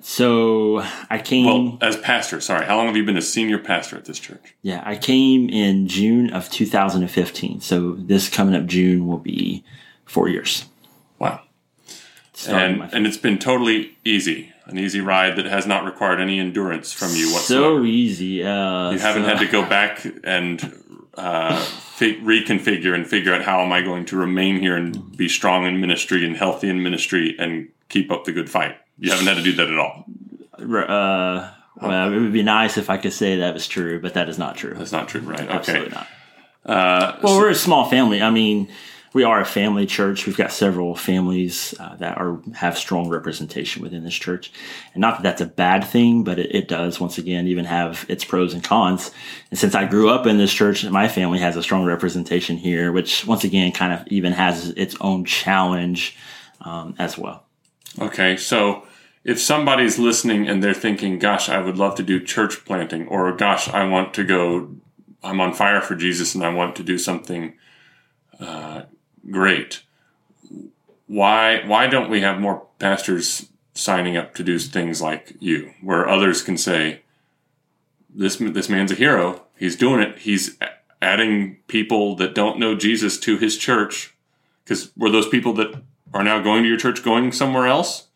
So 0.00 0.84
I 1.10 1.18
came. 1.18 1.46
Well, 1.46 1.78
as 1.80 1.96
pastor, 1.96 2.40
sorry. 2.40 2.66
How 2.66 2.76
long 2.76 2.86
have 2.86 2.96
you 2.96 3.04
been 3.04 3.16
a 3.16 3.22
senior 3.22 3.58
pastor 3.58 3.96
at 3.96 4.04
this 4.04 4.18
church? 4.18 4.54
Yeah, 4.60 4.82
I 4.84 4.96
came 4.96 5.48
in 5.48 5.86
June 5.86 6.30
of 6.30 6.50
2015. 6.50 7.60
So 7.60 7.92
this 7.92 8.28
coming 8.28 8.56
up 8.56 8.66
June 8.66 9.06
will 9.06 9.18
be 9.18 9.64
four 10.04 10.28
years. 10.28 10.66
Wow. 11.20 11.42
And, 12.48 12.82
and 12.92 13.06
it's 13.06 13.16
been 13.16 13.38
totally 13.38 13.96
easy, 14.04 14.52
an 14.66 14.76
easy 14.76 15.00
ride 15.00 15.36
that 15.36 15.46
has 15.46 15.66
not 15.66 15.84
required 15.84 16.20
any 16.20 16.40
endurance 16.40 16.92
from 16.92 17.14
you 17.14 17.32
whatsoever. 17.32 17.78
So 17.78 17.84
easy. 17.84 18.42
Uh, 18.42 18.90
you 18.90 18.98
haven't 18.98 19.22
so. 19.22 19.28
had 19.28 19.38
to 19.38 19.46
go 19.46 19.62
back 19.62 20.04
and 20.24 20.82
uh, 21.14 21.64
fi- 22.02 22.20
reconfigure 22.20 22.94
and 22.94 23.06
figure 23.06 23.32
out 23.34 23.42
how 23.42 23.60
am 23.60 23.72
I 23.72 23.82
going 23.82 24.04
to 24.06 24.16
remain 24.16 24.58
here 24.58 24.76
and 24.76 25.16
be 25.16 25.28
strong 25.28 25.66
in 25.66 25.80
ministry 25.80 26.26
and 26.26 26.36
healthy 26.36 26.68
in 26.68 26.82
ministry 26.82 27.36
and 27.38 27.68
keep 27.88 28.10
up 28.10 28.24
the 28.24 28.32
good 28.32 28.50
fight. 28.50 28.76
You 28.98 29.10
haven't 29.10 29.26
had 29.26 29.36
to 29.36 29.42
do 29.42 29.52
that 29.54 29.68
at 29.68 29.78
all. 29.78 30.04
Uh, 30.58 31.50
well, 31.80 32.12
it 32.12 32.18
would 32.18 32.32
be 32.32 32.42
nice 32.42 32.76
if 32.76 32.90
I 32.90 32.96
could 32.96 33.12
say 33.12 33.36
that 33.36 33.54
was 33.54 33.66
true, 33.66 34.00
but 34.00 34.14
that 34.14 34.28
is 34.28 34.38
not 34.38 34.56
true. 34.56 34.74
That's 34.74 34.92
not 34.92 35.08
true, 35.08 35.20
right? 35.20 35.40
Okay. 35.40 35.52
Absolutely 35.52 35.90
not. 35.90 36.06
Uh, 36.64 37.18
well, 37.22 37.34
so, 37.34 37.38
we're 37.38 37.50
a 37.50 37.54
small 37.54 37.88
family. 37.88 38.22
I 38.22 38.30
mean, 38.30 38.68
we 39.14 39.24
are 39.24 39.40
a 39.40 39.44
family 39.44 39.84
church. 39.84 40.26
We've 40.26 40.36
got 40.36 40.52
several 40.52 40.94
families 40.94 41.74
uh, 41.78 41.96
that 41.96 42.16
are 42.18 42.40
have 42.54 42.78
strong 42.78 43.08
representation 43.08 43.82
within 43.82 44.04
this 44.04 44.14
church, 44.14 44.52
and 44.94 45.00
not 45.00 45.16
that 45.16 45.22
that's 45.22 45.40
a 45.40 45.46
bad 45.46 45.84
thing, 45.84 46.24
but 46.24 46.38
it, 46.38 46.54
it, 46.54 46.68
does 46.68 46.98
once 46.98 47.18
again 47.18 47.46
even 47.46 47.64
have 47.64 48.06
its 48.08 48.24
pros 48.24 48.54
and 48.54 48.64
cons. 48.64 49.10
And 49.50 49.58
since 49.58 49.74
I 49.74 49.84
grew 49.84 50.08
up 50.08 50.26
in 50.26 50.38
this 50.38 50.52
church, 50.52 50.84
my 50.84 51.08
family 51.08 51.40
has 51.40 51.56
a 51.56 51.62
strong 51.62 51.84
representation 51.84 52.56
here, 52.56 52.90
which 52.90 53.26
once 53.26 53.44
again 53.44 53.72
kind 53.72 53.92
of 53.92 54.06
even 54.08 54.32
has 54.32 54.70
its 54.70 54.96
own 55.00 55.24
challenge 55.24 56.16
um, 56.62 56.94
as 56.98 57.18
well. 57.18 57.44
Okay, 57.98 58.36
so 58.36 58.86
if 59.24 59.40
somebody's 59.40 59.98
listening 59.98 60.48
and 60.48 60.62
they're 60.62 60.72
thinking, 60.72 61.18
"Gosh, 61.18 61.48
I 61.48 61.58
would 61.58 61.76
love 61.76 61.96
to 61.96 62.02
do 62.02 62.18
church 62.18 62.64
planting," 62.64 63.06
or 63.08 63.30
"Gosh, 63.36 63.68
I 63.68 63.84
want 63.84 64.14
to 64.14 64.24
go," 64.24 64.70
I'm 65.22 65.40
on 65.40 65.52
fire 65.52 65.82
for 65.82 65.94
Jesus 65.94 66.34
and 66.34 66.42
I 66.42 66.48
want 66.48 66.76
to 66.76 66.82
do 66.82 66.96
something. 66.96 67.54
Uh, 68.40 68.82
great. 69.30 69.82
Why 71.06 71.62
why 71.66 71.86
don't 71.86 72.10
we 72.10 72.20
have 72.20 72.40
more 72.40 72.66
pastors 72.78 73.48
signing 73.74 74.16
up 74.16 74.34
to 74.34 74.44
do 74.44 74.58
things 74.58 75.00
like 75.00 75.34
you, 75.40 75.74
where 75.82 76.08
others 76.08 76.42
can 76.42 76.56
say, 76.56 77.02
"This 78.14 78.36
this 78.36 78.68
man's 78.68 78.92
a 78.92 78.96
hero. 78.96 79.42
He's 79.56 79.76
doing 79.76 80.00
it. 80.00 80.18
He's 80.18 80.56
adding 81.00 81.56
people 81.66 82.16
that 82.16 82.34
don't 82.34 82.58
know 82.58 82.74
Jesus 82.74 83.18
to 83.20 83.36
his 83.36 83.56
church." 83.56 84.14
Because 84.64 84.92
were 84.96 85.10
those 85.10 85.28
people 85.28 85.52
that 85.54 85.82
are 86.14 86.22
now 86.22 86.40
going 86.40 86.62
to 86.62 86.68
your 86.68 86.78
church 86.78 87.02
going 87.02 87.32
somewhere 87.32 87.66
else? 87.66 88.08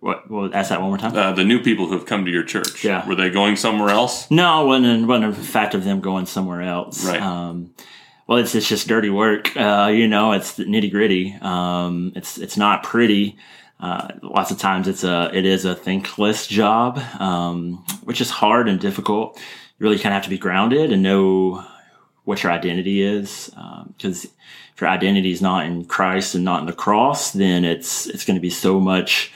What? 0.00 0.28
Well, 0.28 0.50
ask 0.52 0.70
that 0.70 0.80
one 0.80 0.90
more 0.90 0.98
time. 0.98 1.16
Uh, 1.16 1.32
the 1.32 1.44
new 1.44 1.62
people 1.62 1.86
who 1.86 1.92
have 1.92 2.06
come 2.06 2.24
to 2.24 2.30
your 2.30 2.42
church. 2.42 2.84
Yeah. 2.84 3.06
Were 3.06 3.14
they 3.14 3.30
going 3.30 3.54
somewhere 3.54 3.90
else? 3.90 4.28
No, 4.30 4.66
wasn't 4.66 5.06
wasn't 5.06 5.32
a 5.32 5.40
fact 5.40 5.74
of 5.74 5.84
them 5.84 6.00
going 6.00 6.26
somewhere 6.26 6.60
else. 6.60 7.06
Right. 7.06 7.22
Um, 7.22 7.72
well, 8.26 8.38
it's 8.38 8.54
it's 8.54 8.68
just 8.68 8.88
dirty 8.88 9.10
work. 9.10 9.56
Uh, 9.56 9.90
you 9.92 10.06
know, 10.06 10.32
it's 10.32 10.58
nitty 10.58 10.90
gritty. 10.90 11.36
Um, 11.40 12.12
it's 12.14 12.38
it's 12.38 12.56
not 12.56 12.82
pretty. 12.82 13.36
Uh, 13.80 14.08
lots 14.22 14.52
of 14.52 14.58
times 14.58 14.86
it's 14.86 15.02
a 15.02 15.30
it 15.34 15.44
is 15.44 15.64
a 15.64 15.74
thankless 15.74 16.46
job, 16.46 16.98
um, 17.18 17.84
which 18.04 18.20
is 18.20 18.30
hard 18.30 18.68
and 18.68 18.78
difficult. 18.78 19.38
You 19.78 19.84
really 19.84 19.98
kind 19.98 20.12
of 20.12 20.14
have 20.14 20.24
to 20.24 20.30
be 20.30 20.38
grounded 20.38 20.92
and 20.92 21.02
know 21.02 21.64
what 22.24 22.44
your 22.44 22.52
identity 22.52 23.02
is, 23.02 23.50
because 23.96 24.24
um, 24.24 24.30
if 24.74 24.80
your 24.80 24.88
identity 24.88 25.32
is 25.32 25.42
not 25.42 25.66
in 25.66 25.84
Christ 25.84 26.36
and 26.36 26.44
not 26.44 26.60
in 26.60 26.66
the 26.66 26.72
cross, 26.72 27.32
then 27.32 27.64
it's 27.64 28.06
it's 28.06 28.24
going 28.24 28.36
to 28.36 28.40
be 28.40 28.50
so 28.50 28.78
much 28.78 29.32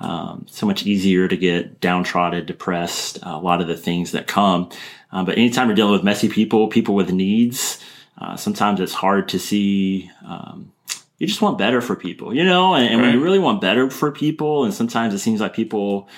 um, 0.00 0.46
so 0.48 0.64
much 0.66 0.86
easier 0.86 1.28
to 1.28 1.36
get 1.36 1.78
downtrodden, 1.80 2.46
depressed. 2.46 3.18
A 3.22 3.36
lot 3.36 3.60
of 3.60 3.68
the 3.68 3.76
things 3.76 4.12
that 4.12 4.26
come, 4.26 4.70
uh, 5.12 5.24
but 5.24 5.36
anytime 5.36 5.68
you're 5.68 5.76
dealing 5.76 5.92
with 5.92 6.04
messy 6.04 6.30
people, 6.30 6.68
people 6.68 6.94
with 6.94 7.12
needs. 7.12 7.84
Uh, 8.18 8.36
sometimes 8.36 8.80
it's 8.80 8.92
hard 8.92 9.28
to 9.30 9.38
see. 9.38 10.10
Um, 10.26 10.72
you 11.18 11.26
just 11.26 11.42
want 11.42 11.58
better 11.58 11.82
for 11.82 11.96
people, 11.96 12.34
you 12.34 12.44
know, 12.44 12.74
and, 12.74 12.86
and 12.86 12.96
right. 12.96 13.06
when 13.08 13.14
you 13.14 13.22
really 13.22 13.38
want 13.38 13.60
better 13.60 13.90
for 13.90 14.10
people, 14.10 14.64
and 14.64 14.72
sometimes 14.72 15.12
it 15.12 15.18
seems 15.18 15.40
like 15.40 15.52
people 15.54 16.08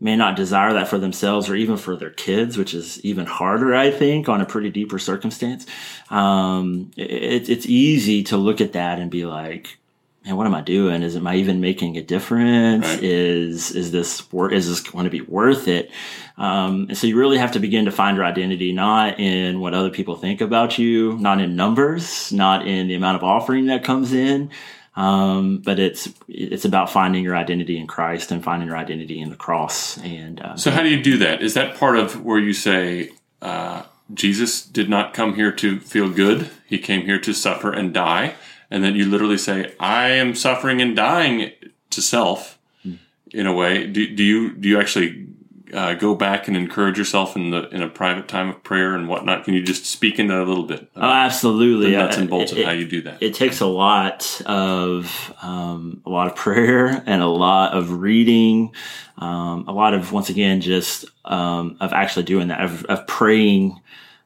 may 0.00 0.16
not 0.16 0.36
desire 0.36 0.72
that 0.74 0.86
for 0.86 0.98
themselves 0.98 1.48
or 1.48 1.56
even 1.56 1.76
for 1.76 1.96
their 1.96 2.10
kids, 2.10 2.58
which 2.58 2.74
is 2.74 3.04
even 3.04 3.26
harder, 3.26 3.74
I 3.74 3.90
think, 3.90 4.28
on 4.28 4.40
a 4.40 4.46
pretty 4.46 4.70
deeper 4.70 4.98
circumstance. 4.98 5.66
Um, 6.10 6.90
it, 6.96 7.48
it's 7.48 7.66
easy 7.66 8.22
to 8.24 8.36
look 8.36 8.60
at 8.60 8.74
that 8.74 8.98
and 8.98 9.10
be 9.10 9.24
like, 9.24 9.78
man, 10.24 10.36
what 10.36 10.46
am 10.46 10.54
I 10.54 10.62
doing? 10.62 11.02
Is 11.02 11.16
am 11.16 11.26
I 11.26 11.36
even 11.36 11.60
making 11.60 11.96
a 11.96 12.02
difference? 12.02 12.86
Right. 12.86 13.02
Is 13.02 13.70
is 13.72 13.92
this 13.92 14.30
work? 14.32 14.52
Is 14.52 14.68
this 14.68 14.80
going 14.80 15.04
to 15.04 15.10
be 15.10 15.20
worth 15.20 15.68
it? 15.68 15.90
Um, 16.36 16.86
and 16.88 16.96
so 16.96 17.06
you 17.06 17.18
really 17.18 17.38
have 17.38 17.52
to 17.52 17.60
begin 17.60 17.84
to 17.84 17.92
find 17.92 18.16
your 18.16 18.26
identity 18.26 18.72
not 18.72 19.20
in 19.20 19.60
what 19.60 19.74
other 19.74 19.90
people 19.90 20.16
think 20.16 20.40
about 20.40 20.78
you, 20.78 21.16
not 21.18 21.40
in 21.40 21.56
numbers, 21.56 22.32
not 22.32 22.66
in 22.66 22.88
the 22.88 22.94
amount 22.94 23.16
of 23.16 23.24
offering 23.24 23.66
that 23.66 23.84
comes 23.84 24.12
in, 24.12 24.50
um, 24.96 25.58
but 25.58 25.78
it's 25.78 26.08
it's 26.28 26.64
about 26.64 26.90
finding 26.90 27.22
your 27.22 27.36
identity 27.36 27.76
in 27.76 27.86
Christ 27.86 28.32
and 28.32 28.42
finding 28.42 28.68
your 28.68 28.78
identity 28.78 29.20
in 29.20 29.30
the 29.30 29.36
cross. 29.36 29.98
And 29.98 30.40
uh, 30.40 30.56
so, 30.56 30.70
how 30.70 30.82
do 30.82 30.88
you 30.88 31.02
do 31.02 31.18
that? 31.18 31.42
Is 31.42 31.54
that 31.54 31.76
part 31.76 31.96
of 31.96 32.24
where 32.24 32.38
you 32.38 32.52
say? 32.52 33.10
Uh, 33.42 33.82
Jesus 34.12 34.62
did 34.64 34.90
not 34.90 35.14
come 35.14 35.34
here 35.34 35.50
to 35.50 35.80
feel 35.80 36.10
good. 36.10 36.50
He 36.66 36.78
came 36.78 37.06
here 37.06 37.18
to 37.20 37.32
suffer 37.32 37.72
and 37.72 37.92
die 37.92 38.34
and 38.70 38.82
then 38.82 38.94
you 38.94 39.06
literally 39.06 39.38
say, 39.38 39.74
"I 39.78 40.08
am 40.10 40.34
suffering 40.34 40.80
and 40.80 40.96
dying 40.96 41.52
to 41.90 42.02
self." 42.02 42.58
Hmm. 42.82 42.94
In 43.32 43.46
a 43.46 43.52
way, 43.52 43.86
do, 43.86 44.14
do 44.14 44.22
you 44.22 44.54
do 44.54 44.68
you 44.68 44.80
actually 44.80 45.28
uh, 45.74 45.94
go 45.94 46.14
back 46.14 46.46
and 46.46 46.56
encourage 46.56 46.96
yourself 46.96 47.36
in 47.36 47.50
the 47.50 47.68
in 47.70 47.82
a 47.82 47.88
private 47.88 48.28
time 48.28 48.48
of 48.48 48.62
prayer 48.62 48.94
and 48.94 49.08
whatnot? 49.08 49.44
Can 49.44 49.54
you 49.54 49.62
just 49.62 49.86
speak 49.86 50.18
into 50.18 50.32
that 50.32 50.42
a 50.42 50.44
little 50.44 50.64
bit? 50.64 50.88
Oh, 50.94 51.02
absolutely. 51.02 51.90
The 51.90 51.98
nuts 51.98 52.16
and 52.16 52.30
bolts 52.30 52.52
it, 52.52 52.60
of 52.60 52.64
how 52.66 52.72
you 52.72 52.86
do 52.86 53.02
that. 53.02 53.22
It 53.22 53.34
takes 53.34 53.60
a 53.60 53.66
lot 53.66 54.40
of 54.46 55.34
um, 55.42 56.02
a 56.06 56.10
lot 56.10 56.28
of 56.28 56.36
prayer 56.36 57.02
and 57.06 57.22
a 57.22 57.26
lot 57.26 57.76
of 57.76 58.00
reading, 58.00 58.72
um, 59.18 59.64
a 59.66 59.72
lot 59.72 59.94
of 59.94 60.12
once 60.12 60.28
again 60.28 60.60
just 60.60 61.06
um, 61.24 61.76
of 61.80 61.92
actually 61.92 62.24
doing 62.24 62.48
that 62.48 62.60
of, 62.60 62.84
of 62.84 63.06
praying 63.06 63.80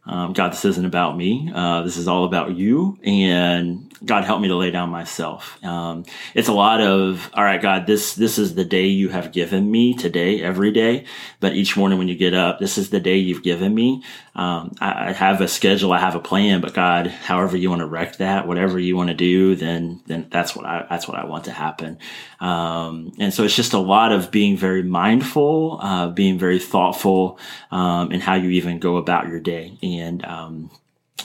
um, 0.08 0.32
God, 0.32 0.52
this 0.52 0.64
isn't 0.64 0.86
about 0.86 1.18
me. 1.18 1.52
Uh, 1.54 1.82
this 1.82 1.98
is 1.98 2.08
all 2.08 2.24
about 2.24 2.56
you. 2.56 2.98
And 3.04 3.87
God, 4.04 4.24
help 4.24 4.40
me 4.40 4.48
to 4.48 4.54
lay 4.54 4.70
down 4.70 4.90
myself. 4.90 5.62
Um, 5.64 6.04
it's 6.34 6.48
a 6.48 6.52
lot 6.52 6.80
of, 6.80 7.30
all 7.34 7.42
right, 7.42 7.60
God, 7.60 7.86
this, 7.86 8.14
this 8.14 8.38
is 8.38 8.54
the 8.54 8.64
day 8.64 8.86
you 8.86 9.08
have 9.08 9.32
given 9.32 9.68
me 9.70 9.94
today, 9.94 10.40
every 10.40 10.70
day. 10.70 11.04
But 11.40 11.54
each 11.54 11.76
morning 11.76 11.98
when 11.98 12.06
you 12.06 12.16
get 12.16 12.32
up, 12.32 12.60
this 12.60 12.78
is 12.78 12.90
the 12.90 13.00
day 13.00 13.16
you've 13.16 13.42
given 13.42 13.74
me. 13.74 14.04
Um, 14.36 14.76
I, 14.80 15.08
I, 15.08 15.12
have 15.12 15.40
a 15.40 15.48
schedule, 15.48 15.92
I 15.92 15.98
have 15.98 16.14
a 16.14 16.20
plan, 16.20 16.60
but 16.60 16.74
God, 16.74 17.08
however 17.08 17.56
you 17.56 17.70
want 17.70 17.80
to 17.80 17.86
wreck 17.86 18.18
that, 18.18 18.46
whatever 18.46 18.78
you 18.78 18.96
want 18.96 19.08
to 19.08 19.14
do, 19.14 19.56
then, 19.56 20.00
then 20.06 20.28
that's 20.30 20.54
what 20.54 20.64
I, 20.64 20.86
that's 20.88 21.08
what 21.08 21.18
I 21.18 21.24
want 21.24 21.46
to 21.46 21.52
happen. 21.52 21.98
Um, 22.38 23.12
and 23.18 23.34
so 23.34 23.42
it's 23.42 23.56
just 23.56 23.72
a 23.72 23.78
lot 23.78 24.12
of 24.12 24.30
being 24.30 24.56
very 24.56 24.84
mindful, 24.84 25.80
uh, 25.82 26.08
being 26.08 26.38
very 26.38 26.60
thoughtful, 26.60 27.40
um, 27.72 28.12
in 28.12 28.20
how 28.20 28.34
you 28.34 28.50
even 28.50 28.78
go 28.78 28.96
about 28.96 29.26
your 29.26 29.40
day. 29.40 29.76
And, 29.82 30.24
um, 30.24 30.70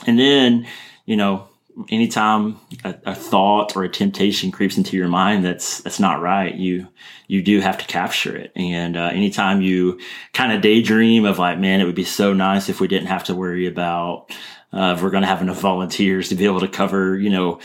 and 0.08 0.18
then, 0.18 0.66
you 1.06 1.16
know, 1.16 1.48
anytime 1.88 2.58
a, 2.84 2.94
a, 3.06 3.14
thought 3.14 3.76
or 3.76 3.82
a 3.84 3.88
temptation 3.88 4.52
creeps 4.52 4.76
into 4.76 4.96
your 4.96 5.08
mind 5.08 5.44
that's 5.44 5.80
that's 5.80 5.98
not 5.98 6.20
right 6.20 6.54
you 6.54 6.86
you 7.26 7.42
do 7.42 7.60
have 7.60 7.78
to 7.78 7.86
capture 7.86 8.36
it. 8.36 8.52
And 8.54 8.96
uh, 8.96 9.10
anytime 9.12 9.62
you 9.62 9.98
kind 10.32 10.52
of 10.52 10.60
daydream 10.60 11.24
of 11.24 11.38
like 11.38 11.58
man 11.58 11.80
it 11.80 11.84
would 11.84 11.94
be 11.94 12.04
so 12.04 12.32
nice 12.32 12.68
if 12.68 12.80
we 12.80 12.88
didn't 12.88 13.08
have 13.08 13.24
to 13.24 13.34
worry 13.34 13.66
about 13.66 14.30
uh, 14.72 14.94
if 14.96 15.02
we're 15.02 15.10
going 15.10 15.22
to 15.22 15.28
have 15.28 15.42
enough 15.42 15.60
volunteers 15.60 16.28
to 16.28 16.34
be 16.34 16.44
able 16.44 16.60
to 16.60 16.68
cover 16.68 17.18
you 17.18 17.30
know 17.30 17.58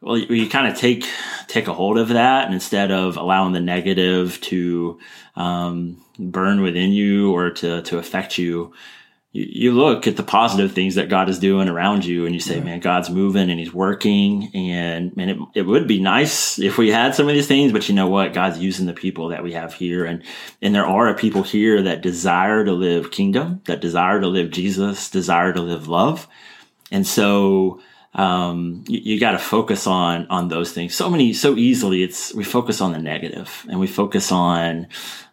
well 0.00 0.16
you, 0.16 0.34
you 0.34 0.48
kind 0.48 0.66
of 0.66 0.78
take 0.78 1.06
take 1.46 1.68
a 1.68 1.74
hold 1.74 1.98
of 1.98 2.08
that 2.08 2.46
and 2.46 2.54
instead 2.54 2.90
of 2.90 3.16
allowing 3.16 3.52
the 3.52 3.60
negative 3.60 4.40
to 4.40 4.98
um, 5.36 6.02
burn 6.18 6.62
within 6.62 6.90
you 6.92 7.32
or 7.32 7.50
to 7.50 7.82
to 7.82 7.98
affect 7.98 8.38
you 8.38 8.72
you, 9.32 9.46
you 9.48 9.72
look 9.72 10.06
at 10.06 10.16
the 10.16 10.22
positive 10.22 10.72
things 10.72 10.94
that 10.94 11.08
God 11.08 11.28
is 11.28 11.38
doing 11.38 11.68
around 11.68 12.04
you 12.04 12.26
and 12.26 12.34
you 12.34 12.40
say, 12.40 12.58
yeah. 12.58 12.64
man, 12.64 12.80
God's 12.80 13.10
moving 13.10 13.50
and 13.50 13.58
he's 13.58 13.72
working. 13.72 14.50
And 14.54 15.16
man, 15.16 15.28
it, 15.30 15.38
it 15.54 15.62
would 15.62 15.88
be 15.88 16.00
nice 16.00 16.58
if 16.58 16.78
we 16.78 16.90
had 16.90 17.14
some 17.14 17.28
of 17.28 17.34
these 17.34 17.48
things, 17.48 17.72
but 17.72 17.88
you 17.88 17.94
know 17.94 18.08
what? 18.08 18.34
God's 18.34 18.58
using 18.58 18.86
the 18.86 18.92
people 18.92 19.28
that 19.28 19.42
we 19.42 19.52
have 19.52 19.74
here. 19.74 20.04
And, 20.04 20.22
and 20.60 20.74
there 20.74 20.86
are 20.86 21.14
people 21.14 21.42
here 21.42 21.82
that 21.82 22.02
desire 22.02 22.64
to 22.64 22.72
live 22.72 23.10
kingdom, 23.10 23.62
that 23.64 23.80
desire 23.80 24.20
to 24.20 24.28
live 24.28 24.50
Jesus, 24.50 25.10
desire 25.10 25.52
to 25.52 25.60
live 25.60 25.88
love. 25.88 26.28
And 26.90 27.06
so, 27.06 27.80
um, 28.14 28.84
you, 28.86 29.14
you 29.14 29.20
got 29.20 29.32
to 29.32 29.38
focus 29.38 29.86
on 29.86 30.26
on 30.28 30.48
those 30.48 30.72
things. 30.72 30.94
So 30.94 31.08
many, 31.08 31.32
so 31.32 31.56
easily, 31.56 32.02
it's 32.02 32.34
we 32.34 32.44
focus 32.44 32.80
on 32.80 32.92
the 32.92 32.98
negative 32.98 33.64
and 33.70 33.80
we 33.80 33.86
focus 33.86 34.30
on 34.30 34.88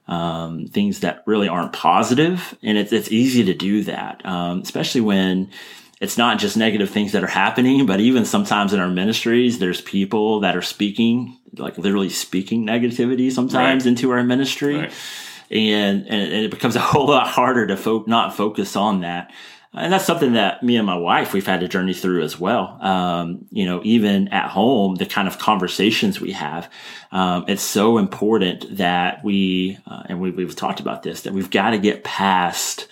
um, 0.09 0.65
things 0.67 0.99
that 1.01 1.23
really 1.25 1.47
aren't 1.47 1.71
positive, 1.71 2.57
and 2.63 2.77
it's 2.77 2.91
it's 2.91 3.11
easy 3.11 3.43
to 3.45 3.53
do 3.53 3.83
that, 3.83 4.25
um, 4.25 4.61
especially 4.61 5.01
when 5.01 5.49
it's 6.01 6.17
not 6.17 6.39
just 6.39 6.57
negative 6.57 6.89
things 6.89 7.11
that 7.11 7.23
are 7.23 7.27
happening, 7.27 7.85
but 7.85 7.99
even 7.99 8.25
sometimes 8.25 8.73
in 8.73 8.79
our 8.79 8.89
ministries, 8.89 9.59
there's 9.59 9.81
people 9.81 10.39
that 10.39 10.55
are 10.55 10.61
speaking, 10.61 11.37
like 11.57 11.77
literally 11.77 12.09
speaking 12.09 12.65
negativity 12.65 13.31
sometimes 13.31 13.83
Right. 13.83 13.89
into 13.89 14.09
our 14.11 14.23
ministry. 14.23 14.77
Right. 14.77 14.93
And, 15.51 16.07
and, 16.07 16.21
and 16.33 16.45
it 16.45 16.51
becomes 16.51 16.75
a 16.75 16.79
whole 16.79 17.07
lot 17.07 17.27
harder 17.27 17.67
to 17.67 17.75
fo- 17.75 18.05
not 18.07 18.35
focus 18.35 18.75
on 18.75 19.01
that. 19.01 19.31
And 19.71 19.93
that's 19.93 20.05
something 20.05 20.33
that 20.33 20.63
me 20.63 20.77
and 20.77 20.85
my 20.87 20.97
wife, 20.97 21.31
we've 21.31 21.45
had 21.45 21.59
to 21.59 21.67
journey 21.67 21.93
through 21.93 22.23
as 22.23 22.39
well. 22.39 22.77
Um, 22.81 23.45
you 23.51 23.65
know, 23.65 23.81
even 23.83 24.27
at 24.29 24.49
home, 24.49 24.95
the 24.95 25.05
kind 25.05 25.27
of 25.27 25.37
conversations 25.37 26.19
we 26.19 26.31
have, 26.31 26.71
um, 27.11 27.45
it's 27.47 27.61
so 27.61 27.99
important 27.99 28.77
that 28.77 29.23
we, 29.23 29.77
uh, 29.85 30.03
and 30.07 30.19
we, 30.19 30.31
we've 30.31 30.55
talked 30.55 30.79
about 30.79 31.03
this, 31.03 31.21
that 31.21 31.33
we've 31.33 31.51
got 31.51 31.69
to 31.71 31.77
get 31.77 32.03
past 32.03 32.87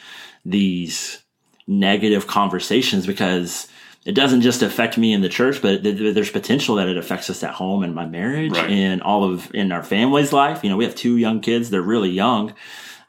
these 0.46 1.24
negative 1.66 2.28
conversations 2.28 3.08
because 3.08 3.68
it 4.06 4.14
doesn't 4.14 4.42
just 4.42 4.62
affect 4.62 4.98
me 4.98 5.12
in 5.14 5.22
the 5.22 5.28
church, 5.30 5.62
but 5.62 5.84
th- 5.84 5.98
th- 5.98 6.14
there's 6.16 6.32
potential 6.32 6.76
that 6.76 6.88
it 6.88 6.96
affects 6.98 7.30
us 7.30 7.44
at 7.44 7.56
home 7.56 7.84
and 7.84 7.94
my 7.96 8.06
marriage 8.06 8.54
Right. 8.54 8.70
and 8.70 9.02
all 9.02 9.24
of 9.26 9.54
in 9.54 9.72
our 9.72 9.84
family's 9.84 10.32
life. 10.32 10.64
You 10.64 10.70
know, 10.70 10.78
we 10.78 10.86
have 10.86 10.96
two 10.96 11.18
young 11.18 11.42
kids; 11.42 11.70
they're 11.72 11.82
really 11.82 12.12
young. 12.12 12.54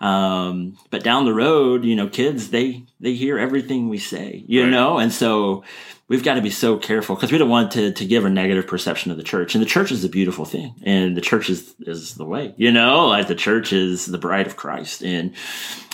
Um, 0.01 0.79
but 0.91 1.03
down 1.03 1.25
the 1.25 1.35
road, 1.35 1.85
you 1.85 1.97
know, 1.97 2.09
kids 2.09 2.51
they 2.51 2.85
they 3.01 3.15
hear 3.15 3.39
everything 3.39 3.89
we 3.89 3.99
say, 3.99 4.45
you 4.47 4.63
Right. 4.63 4.71
know, 4.71 4.99
and 4.99 5.13
so 5.13 5.65
we've 6.07 6.23
got 6.23 6.35
to 6.35 6.41
be 6.43 6.51
so 6.51 6.77
careful 6.79 7.17
because 7.17 7.33
we 7.33 7.39
don't 7.39 7.49
want 7.49 7.73
to 7.73 7.93
to 7.93 8.05
give 8.05 8.25
a 8.25 8.31
negative 8.31 8.67
perception 8.67 9.11
of 9.11 9.17
the 9.17 9.25
church. 9.25 9.55
And 9.55 9.63
the 9.63 9.67
church 9.69 9.91
is 9.91 10.05
a 10.05 10.09
beautiful 10.09 10.45
thing, 10.45 10.75
and 10.85 11.17
the 11.17 11.21
church 11.21 11.51
is 11.51 11.75
is 11.81 12.15
the 12.15 12.25
way, 12.25 12.55
you 12.57 12.71
know, 12.71 13.09
like 13.09 13.27
the 13.27 13.35
church 13.35 13.73
is 13.73 14.07
the 14.07 14.19
bride 14.19 14.47
of 14.47 14.57
Christ, 14.57 15.03
and 15.03 15.35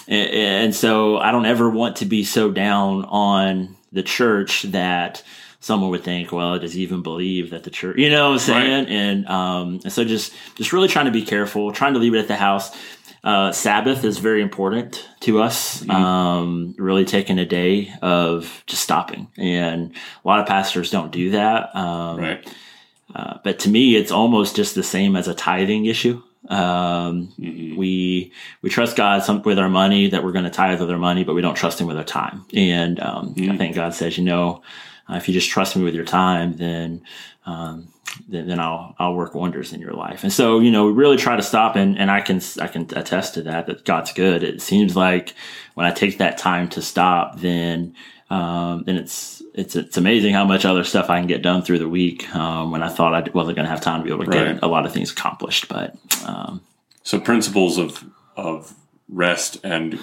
and, 0.06 0.30
and 0.30 0.74
so 0.74 1.16
I 1.16 1.32
don't 1.32 1.46
ever 1.46 1.70
want 1.70 1.96
to 1.96 2.04
be 2.04 2.24
so 2.24 2.50
down 2.50 3.06
on 3.06 3.76
the 3.90 4.02
church 4.02 4.62
that 4.64 5.22
someone 5.64 5.88
would 5.88 6.04
think, 6.04 6.30
well, 6.30 6.58
does 6.58 6.74
he 6.74 6.82
even 6.82 7.02
believe 7.02 7.48
that 7.50 7.64
the 7.64 7.70
church, 7.70 7.96
you 7.96 8.10
know 8.10 8.26
what 8.28 8.32
I'm 8.34 8.38
saying? 8.38 8.86
And, 8.88 9.26
um, 9.28 9.80
and 9.82 9.90
so 9.90 10.04
just, 10.04 10.34
just 10.56 10.74
really 10.74 10.88
trying 10.88 11.06
to 11.06 11.10
be 11.10 11.22
careful, 11.22 11.72
trying 11.72 11.94
to 11.94 11.98
leave 11.98 12.14
it 12.14 12.18
at 12.18 12.28
the 12.28 12.36
house. 12.36 12.70
Uh, 13.24 13.50
Sabbath 13.50 14.04
is 14.04 14.18
very 14.18 14.42
important 14.42 15.08
to 15.20 15.40
us. 15.40 15.88
Um, 15.88 16.74
really 16.76 17.06
taking 17.06 17.38
a 17.38 17.46
day 17.46 17.90
of 18.02 18.62
just 18.66 18.82
stopping. 18.82 19.28
And 19.38 19.94
a 20.22 20.28
lot 20.28 20.40
of 20.40 20.46
pastors 20.46 20.90
don't 20.90 21.10
do 21.10 21.30
that. 21.30 21.74
Um, 21.74 22.18
Right. 22.18 22.54
uh, 23.14 23.38
but 23.42 23.60
to 23.60 23.70
me, 23.70 23.96
it's 23.96 24.12
almost 24.12 24.56
just 24.56 24.74
the 24.74 24.82
same 24.82 25.16
as 25.16 25.28
a 25.28 25.34
tithing 25.34 25.86
issue. 25.86 26.22
Um, 26.46 27.32
we 27.38 28.30
we 28.60 28.68
trust 28.68 28.96
God 28.96 29.22
some, 29.24 29.40
with 29.40 29.58
our 29.58 29.70
money 29.70 30.08
that 30.08 30.22
we're 30.22 30.32
going 30.32 30.44
to 30.44 30.50
tithe 30.50 30.78
with 30.78 30.90
our 30.90 30.98
money, 30.98 31.24
but 31.24 31.34
we 31.34 31.40
don't 31.40 31.54
trust 31.54 31.80
Him 31.80 31.86
with 31.86 31.96
our 31.96 32.04
time. 32.04 32.44
And 32.52 33.00
um, 33.00 33.34
I 33.38 33.56
think 33.56 33.74
God 33.74 33.94
says, 33.94 34.18
you 34.18 34.24
know, 34.24 34.60
uh, 35.08 35.16
if 35.16 35.28
you 35.28 35.34
just 35.34 35.50
trust 35.50 35.76
me 35.76 35.82
with 35.82 35.94
your 35.94 36.04
time, 36.04 36.56
then 36.56 37.02
um, 37.46 37.88
then, 38.28 38.46
then 38.46 38.60
I'll 38.60 38.94
I'll 38.98 39.14
work 39.14 39.34
wonders 39.34 39.72
in 39.72 39.80
your 39.80 39.92
life. 39.92 40.22
And 40.22 40.32
so 40.32 40.60
you 40.60 40.70
know, 40.70 40.86
we 40.86 40.92
really 40.92 41.16
try 41.16 41.36
to 41.36 41.42
stop, 41.42 41.76
and, 41.76 41.98
and 41.98 42.10
I 42.10 42.20
can 42.20 42.40
I 42.60 42.68
can 42.68 42.82
attest 42.96 43.34
to 43.34 43.42
that 43.42 43.66
that 43.66 43.84
God's 43.84 44.12
good. 44.12 44.42
It 44.42 44.62
seems 44.62 44.94
like 44.96 45.34
when 45.74 45.86
I 45.86 45.90
take 45.90 46.18
that 46.18 46.38
time 46.38 46.68
to 46.70 46.82
stop, 46.82 47.40
then 47.40 47.94
um, 48.30 48.84
then 48.84 48.96
it's 48.96 49.42
it's 49.54 49.76
it's 49.76 49.96
amazing 49.96 50.32
how 50.34 50.44
much 50.44 50.64
other 50.64 50.84
stuff 50.84 51.10
I 51.10 51.18
can 51.18 51.26
get 51.26 51.42
done 51.42 51.62
through 51.62 51.78
the 51.80 51.88
week 51.88 52.34
um, 52.34 52.70
when 52.70 52.82
I 52.82 52.88
thought 52.88 53.14
I 53.14 53.20
wasn't 53.32 53.56
going 53.56 53.66
to 53.66 53.70
have 53.70 53.80
time 53.80 54.00
to 54.00 54.04
be 54.04 54.10
able 54.12 54.24
to 54.24 54.30
Right. 54.30 54.54
get 54.54 54.62
a 54.62 54.66
lot 54.66 54.86
of 54.86 54.92
things 54.92 55.12
accomplished. 55.12 55.68
But 55.68 55.96
um, 56.26 56.60
So 57.02 57.20
principles 57.20 57.78
of 57.78 58.04
of 58.36 58.74
rest 59.08 59.58
and 59.64 59.98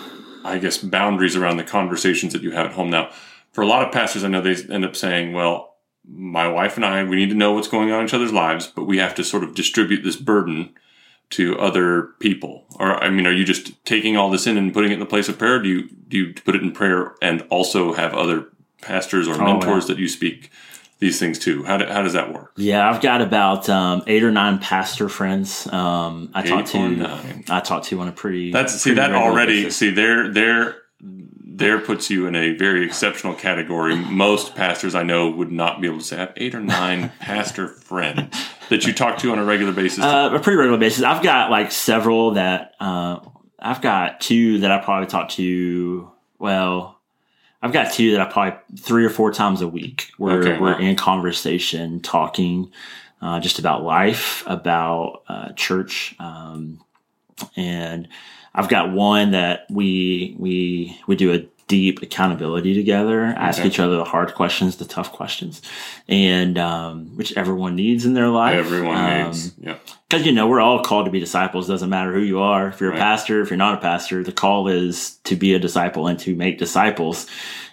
I 0.46 0.58
guess 0.58 0.78
boundaries 0.78 1.36
around 1.36 1.58
the 1.58 1.64
conversations 1.64 2.34
that 2.34 2.42
you 2.44 2.52
have 2.52 2.68
at 2.68 2.74
home. 2.74 2.90
Now, 2.90 3.10
for 3.52 3.62
a 3.62 3.68
lot 3.68 3.86
of 3.86 3.92
pastors, 3.92 4.24
I 4.24 4.28
know 4.28 4.42
they 4.42 4.56
end 4.74 4.86
up 4.86 4.96
saying, 4.96 5.34
"Well, 5.34 5.76
my 6.08 6.48
wife 6.48 6.76
and 6.78 6.86
I, 6.86 7.04
we 7.04 7.16
need 7.16 7.30
to 7.30 7.36
know 7.36 7.54
what's 7.54 7.68
going 7.68 7.92
on 7.92 8.00
in 8.02 8.06
each 8.06 8.14
other's 8.14 8.34
lives, 8.34 8.68
but 8.68 8.86
we 8.86 8.98
have 8.98 9.16
to 9.16 9.24
sort 9.24 9.44
of 9.44 9.56
distribute 9.56 10.04
this 10.04 10.16
burden 10.16 10.74
to 11.32 11.58
other 11.60 12.10
people." 12.20 12.66
Or, 12.80 13.02
I 13.04 13.10
mean, 13.10 13.28
are 13.28 13.32
you 13.34 13.46
just 13.46 13.84
taking 13.86 14.18
all 14.18 14.30
this 14.30 14.48
in 14.48 14.58
and 14.58 14.74
putting 14.74 14.92
it 14.92 14.96
in 14.96 15.00
the 15.00 15.06
place 15.06 15.30
of 15.30 15.38
prayer? 15.38 15.62
Do 15.62 15.70
you 15.70 15.90
do 16.08 16.18
you 16.18 16.34
put 16.34 16.56
it 16.56 16.62
in 16.64 16.72
prayer 16.72 17.14
and 17.22 17.42
also 17.50 17.94
have 17.94 18.14
other 18.14 18.48
pastors 18.82 19.28
or 19.28 19.38
mentors 19.38 19.88
that 19.88 19.98
you 19.98 20.08
speak 20.08 20.50
these 21.00 21.20
things 21.20 21.40
to? 21.40 21.64
How, 21.64 21.78
do, 21.78 21.86
how 21.86 22.02
does 22.02 22.14
that 22.14 22.34
work? 22.34 22.52
yeah, 22.58 22.90
I've 22.90 23.02
got 23.02 23.22
about 23.22 23.70
um, 23.70 24.04
eight 24.08 24.24
or 24.24 24.32
nine 24.32 24.60
pastor 24.60 25.10
friends. 25.10 25.66
Um, 25.68 26.30
I 26.34 26.42
talk 26.42 26.62
Eight 26.62 26.76
or 26.76 26.90
to 26.90 26.90
nine. 26.90 27.44
I 27.50 27.60
talk 27.60 27.84
to 27.84 28.00
on 28.02 28.08
a 28.08 28.12
pretty 28.12 28.52
That's 28.52 28.74
see 28.74 28.94
that 28.96 29.14
already. 29.14 29.64
basis. 29.64 29.78
See 29.78 29.90
there 29.92 30.32
there 30.32 30.76
there 31.54 31.80
puts 31.80 32.10
you 32.10 32.28
in 32.28 32.36
a 32.36 32.54
very 32.56 32.86
exceptional 32.86 33.34
category. 33.34 33.96
Most 33.96 34.56
pastors 34.56 34.96
I 34.96 35.04
know 35.04 35.30
would 35.30 35.52
not 35.52 35.82
be 35.82 35.88
able 35.88 36.00
to 36.00 36.04
say 36.04 36.16
I 36.16 36.20
have 36.22 36.34
eight 36.38 36.56
or 36.56 36.62
nine 36.62 37.12
pastor 37.20 37.68
friends 37.68 38.36
that 38.70 38.86
you 38.86 38.94
talk 38.94 39.18
to 39.20 39.32
on 39.32 39.40
a 39.40 39.44
regular 39.44 39.74
basis. 39.74 40.04
Uh, 40.04 40.32
a 40.34 40.40
pretty 40.40 40.58
regular 40.58 40.78
basis. 40.78 41.04
I've 41.04 41.22
got 41.24 41.52
like 41.52 41.72
several 41.72 42.32
that 42.32 42.74
uh, 42.80 43.20
I've 43.60 43.82
got 43.82 44.22
two 44.22 44.60
that 44.60 44.72
I 44.72 44.78
probably 44.80 45.08
talk 45.08 45.30
to. 45.32 46.10
Well, 46.40 47.00
I've 47.62 47.74
got 47.74 47.92
two 47.92 48.12
that 48.12 48.22
I 48.22 48.26
probably 48.32 48.60
three 48.80 49.06
or 49.06 49.10
four 49.10 49.32
times 49.32 49.62
a 49.62 49.68
week 49.68 50.10
where 50.18 50.40
Okay, 50.40 50.58
we're 50.60 50.74
wow. 50.74 50.80
in 50.80 50.96
conversation, 50.96 52.00
talking 52.00 52.72
uh, 53.22 53.40
just 53.40 53.60
about 53.60 53.84
life, 53.84 54.44
about 54.48 55.24
uh, 55.28 55.52
church, 55.54 56.16
um, 56.18 56.82
and 57.56 58.08
I've 58.54 58.70
got 58.70 58.92
one 58.92 59.32
that 59.32 59.66
we 59.70 60.36
we 60.38 60.98
we 61.08 61.16
do 61.16 61.34
a 61.34 61.46
deep 61.68 62.02
accountability 62.02 62.74
together, 62.74 63.24
ask 63.24 63.64
each 63.64 63.80
other 63.80 63.96
the 63.96 64.04
hard 64.04 64.34
questions, 64.36 64.76
the 64.76 64.84
tough 64.84 65.14
questions, 65.14 65.62
and 66.10 66.58
um, 66.58 67.16
which 67.16 67.32
everyone 67.38 67.76
needs 67.78 68.06
in 68.06 68.14
their 68.14 68.28
life. 68.28 68.56
Everyone 68.58 68.98
Um, 68.98 69.28
needs. 69.28 69.54
Yeah. 69.58 69.76
because 70.10 70.26
you 70.26 70.34
know 70.34 70.48
we're 70.48 70.60
all 70.60 70.84
called 70.84 71.06
to 71.06 71.12
be 71.12 71.20
disciples 71.22 71.68
doesn't 71.70 71.90
matter 71.90 72.12
who 72.14 72.20
you 72.20 72.40
are 72.40 72.68
if 72.68 72.82
you're 72.82 72.90
Right. 72.90 72.98
a 73.00 73.02
pastor 73.02 73.42
if 73.42 73.50
you're 73.50 73.56
not 73.58 73.76
a 73.76 73.82
pastor 73.82 74.22
the 74.22 74.34
call 74.34 74.68
is 74.68 75.18
to 75.24 75.38
be 75.38 75.54
a 75.54 75.60
disciple 75.60 76.08
and 76.08 76.20
to 76.20 76.36
make 76.36 76.58
disciples 76.58 77.28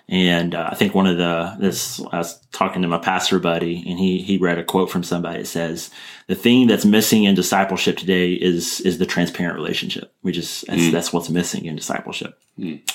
and 0.09 0.55
uh, 0.55 0.69
i 0.71 0.75
think 0.75 0.95
one 0.95 1.07
of 1.07 1.17
the 1.17 1.57
this 1.59 2.01
i 2.13 2.19
was 2.19 2.39
talking 2.53 2.83
to 2.83 2.89
my 2.89 2.99
pastor 2.99 3.39
buddy 3.39 3.85
and 3.89 3.99
he 3.99 4.23
he 4.23 4.39
read 4.39 4.59
a 4.59 4.65
quote 4.65 4.91
from 4.91 5.03
somebody 5.03 5.39
that 5.39 5.47
says 5.47 5.91
the 6.29 6.35
thing 6.35 6.67
that's 6.67 6.85
missing 6.85 7.25
in 7.25 7.35
discipleship 7.35 7.97
today 7.97 8.33
is 8.33 8.81
is 8.83 8.99
the 8.99 9.07
transparent 9.07 9.57
relationship. 9.57 10.13
We 10.23 10.31
just 10.33 10.67
that's, 10.67 10.93
that's 10.93 11.13
what's 11.13 11.31
missing 11.31 11.65
in 11.65 11.75
discipleship. 11.75 12.39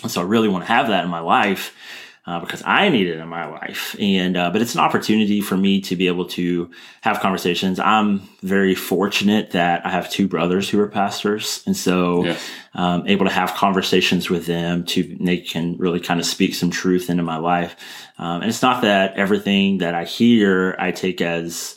And 0.04 0.12
so 0.12 0.22
i 0.22 0.24
really 0.24 0.48
want 0.48 0.64
to 0.64 0.72
have 0.72 0.88
that 0.88 1.04
in 1.04 1.10
my 1.10 1.20
life 1.20 1.76
uh, 2.26 2.40
because 2.40 2.64
I 2.66 2.88
need 2.90 3.08
it 3.08 3.20
in 3.20 3.28
my 3.28 3.46
life. 3.46 3.96
And 4.00 4.38
uh, 4.38 4.50
but 4.52 4.62
it's 4.62 4.76
an 4.76 4.80
opportunity 4.80 5.42
for 5.42 5.58
me 5.58 5.82
to 5.82 5.96
be 5.96 6.08
able 6.08 6.26
to 6.30 6.72
have 7.02 7.20
conversations. 7.20 7.80
I'm 7.80 8.22
very 8.42 8.76
fortunate 8.76 9.52
that 9.52 9.86
I 9.86 9.90
have 9.90 10.10
two 10.10 10.28
brothers 10.28 10.70
who 10.70 10.80
are 10.80 10.88
pastors, 10.88 11.64
and 11.66 11.76
so 11.76 12.26
Yeah. 12.26 12.38
um, 12.76 13.08
able 13.08 13.26
to 13.26 13.32
have 13.32 13.54
conversations 13.56 14.30
with 14.30 14.46
them 14.46 14.86
to 14.86 15.18
they 15.20 15.38
can 15.38 15.76
really 15.78 16.00
kind 16.00 16.20
of 16.20 16.26
speak 16.26 16.56
some 16.56 16.72
truth 16.72 17.10
into 17.10 17.24
my 17.24 17.38
life. 17.38 17.76
Um, 18.18 18.42
and 18.42 18.50
it's 18.50 18.62
not 18.62 18.84
that 18.84 19.16
everything 19.18 19.80
that 19.80 19.94
I 19.94 20.06
hear 20.06 20.76
I 20.80 20.92
take 20.92 21.20
as 21.22 21.76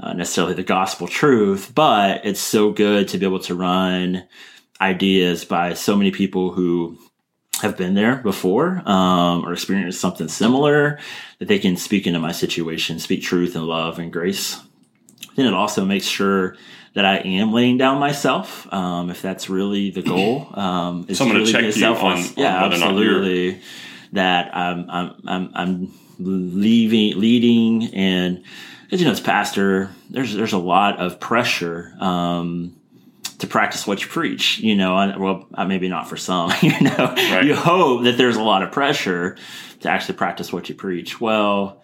uh, 0.00 0.14
necessarily 0.14 0.54
the 0.54 0.62
gospel 0.62 1.06
truth, 1.06 1.72
but 1.74 2.24
it's 2.24 2.40
so 2.40 2.72
good 2.72 3.08
to 3.08 3.18
be 3.18 3.26
able 3.26 3.40
to 3.40 3.54
run 3.54 4.24
ideas 4.80 5.44
by 5.44 5.74
so 5.74 5.96
many 5.96 6.10
people 6.10 6.50
who 6.50 6.98
have 7.62 7.76
been 7.76 7.94
there 7.94 8.16
before 8.16 8.82
um, 8.88 9.44
or 9.46 9.52
experienced 9.52 10.00
something 10.00 10.28
similar 10.28 10.98
that 11.38 11.48
they 11.48 11.58
can 11.58 11.76
speak 11.76 12.06
into 12.06 12.18
my 12.18 12.32
situation, 12.32 12.98
speak 12.98 13.22
truth 13.22 13.56
and 13.56 13.64
love 13.64 13.98
and 13.98 14.12
grace. 14.12 14.60
Then 15.36 15.46
it 15.46 15.54
also 15.54 15.84
makes 15.84 16.04
sure 16.06 16.56
that 16.94 17.06
I 17.06 17.18
am 17.18 17.52
laying 17.52 17.78
down 17.78 17.98
myself, 17.98 18.70
um, 18.72 19.08
if 19.10 19.22
that's 19.22 19.48
really 19.48 19.90
the 19.90 20.02
goal. 20.12 20.48
Um, 20.52 21.06
is 21.08 21.16
Someone 21.18 21.36
to 21.36 21.40
really 21.40 21.52
check 21.52 21.74
be 21.74 21.80
you 21.80 21.86
on- 21.86 21.96
on 21.96 22.24
yeah, 22.36 22.62
whether 22.62 22.76
or 22.76 22.78
not 22.78 22.94
you're- 22.96 23.16
absolutely. 23.16 23.60
That 24.12 24.54
I'm, 24.54 24.90
I'm, 24.90 25.14
I'm, 25.26 25.50
I'm 25.54 25.92
leaving, 26.18 27.18
leading, 27.18 27.94
and 27.94 28.44
as 28.90 29.00
you 29.00 29.06
know, 29.06 29.12
as 29.12 29.20
pastor, 29.20 29.88
there's 30.10 30.34
there's 30.34 30.52
a 30.52 30.58
lot 30.58 30.98
of 31.00 31.18
pressure. 31.18 31.94
Um, 31.98 32.76
to 33.42 33.48
practice 33.48 33.88
what 33.88 34.00
you 34.02 34.08
preach, 34.08 34.60
you 34.60 34.76
know, 34.76 34.96
and, 34.96 35.20
well, 35.20 35.48
uh, 35.54 35.64
maybe 35.64 35.88
not 35.88 36.08
for 36.08 36.16
some, 36.16 36.52
you 36.62 36.80
know, 36.80 37.14
you 37.42 37.56
hope 37.56 38.04
that 38.04 38.16
there's 38.16 38.36
a 38.36 38.42
lot 38.42 38.62
of 38.62 38.70
pressure 38.70 39.36
to 39.80 39.90
actually 39.90 40.14
practice 40.14 40.52
what 40.52 40.68
you 40.68 40.76
preach. 40.76 41.20
Well, 41.20 41.82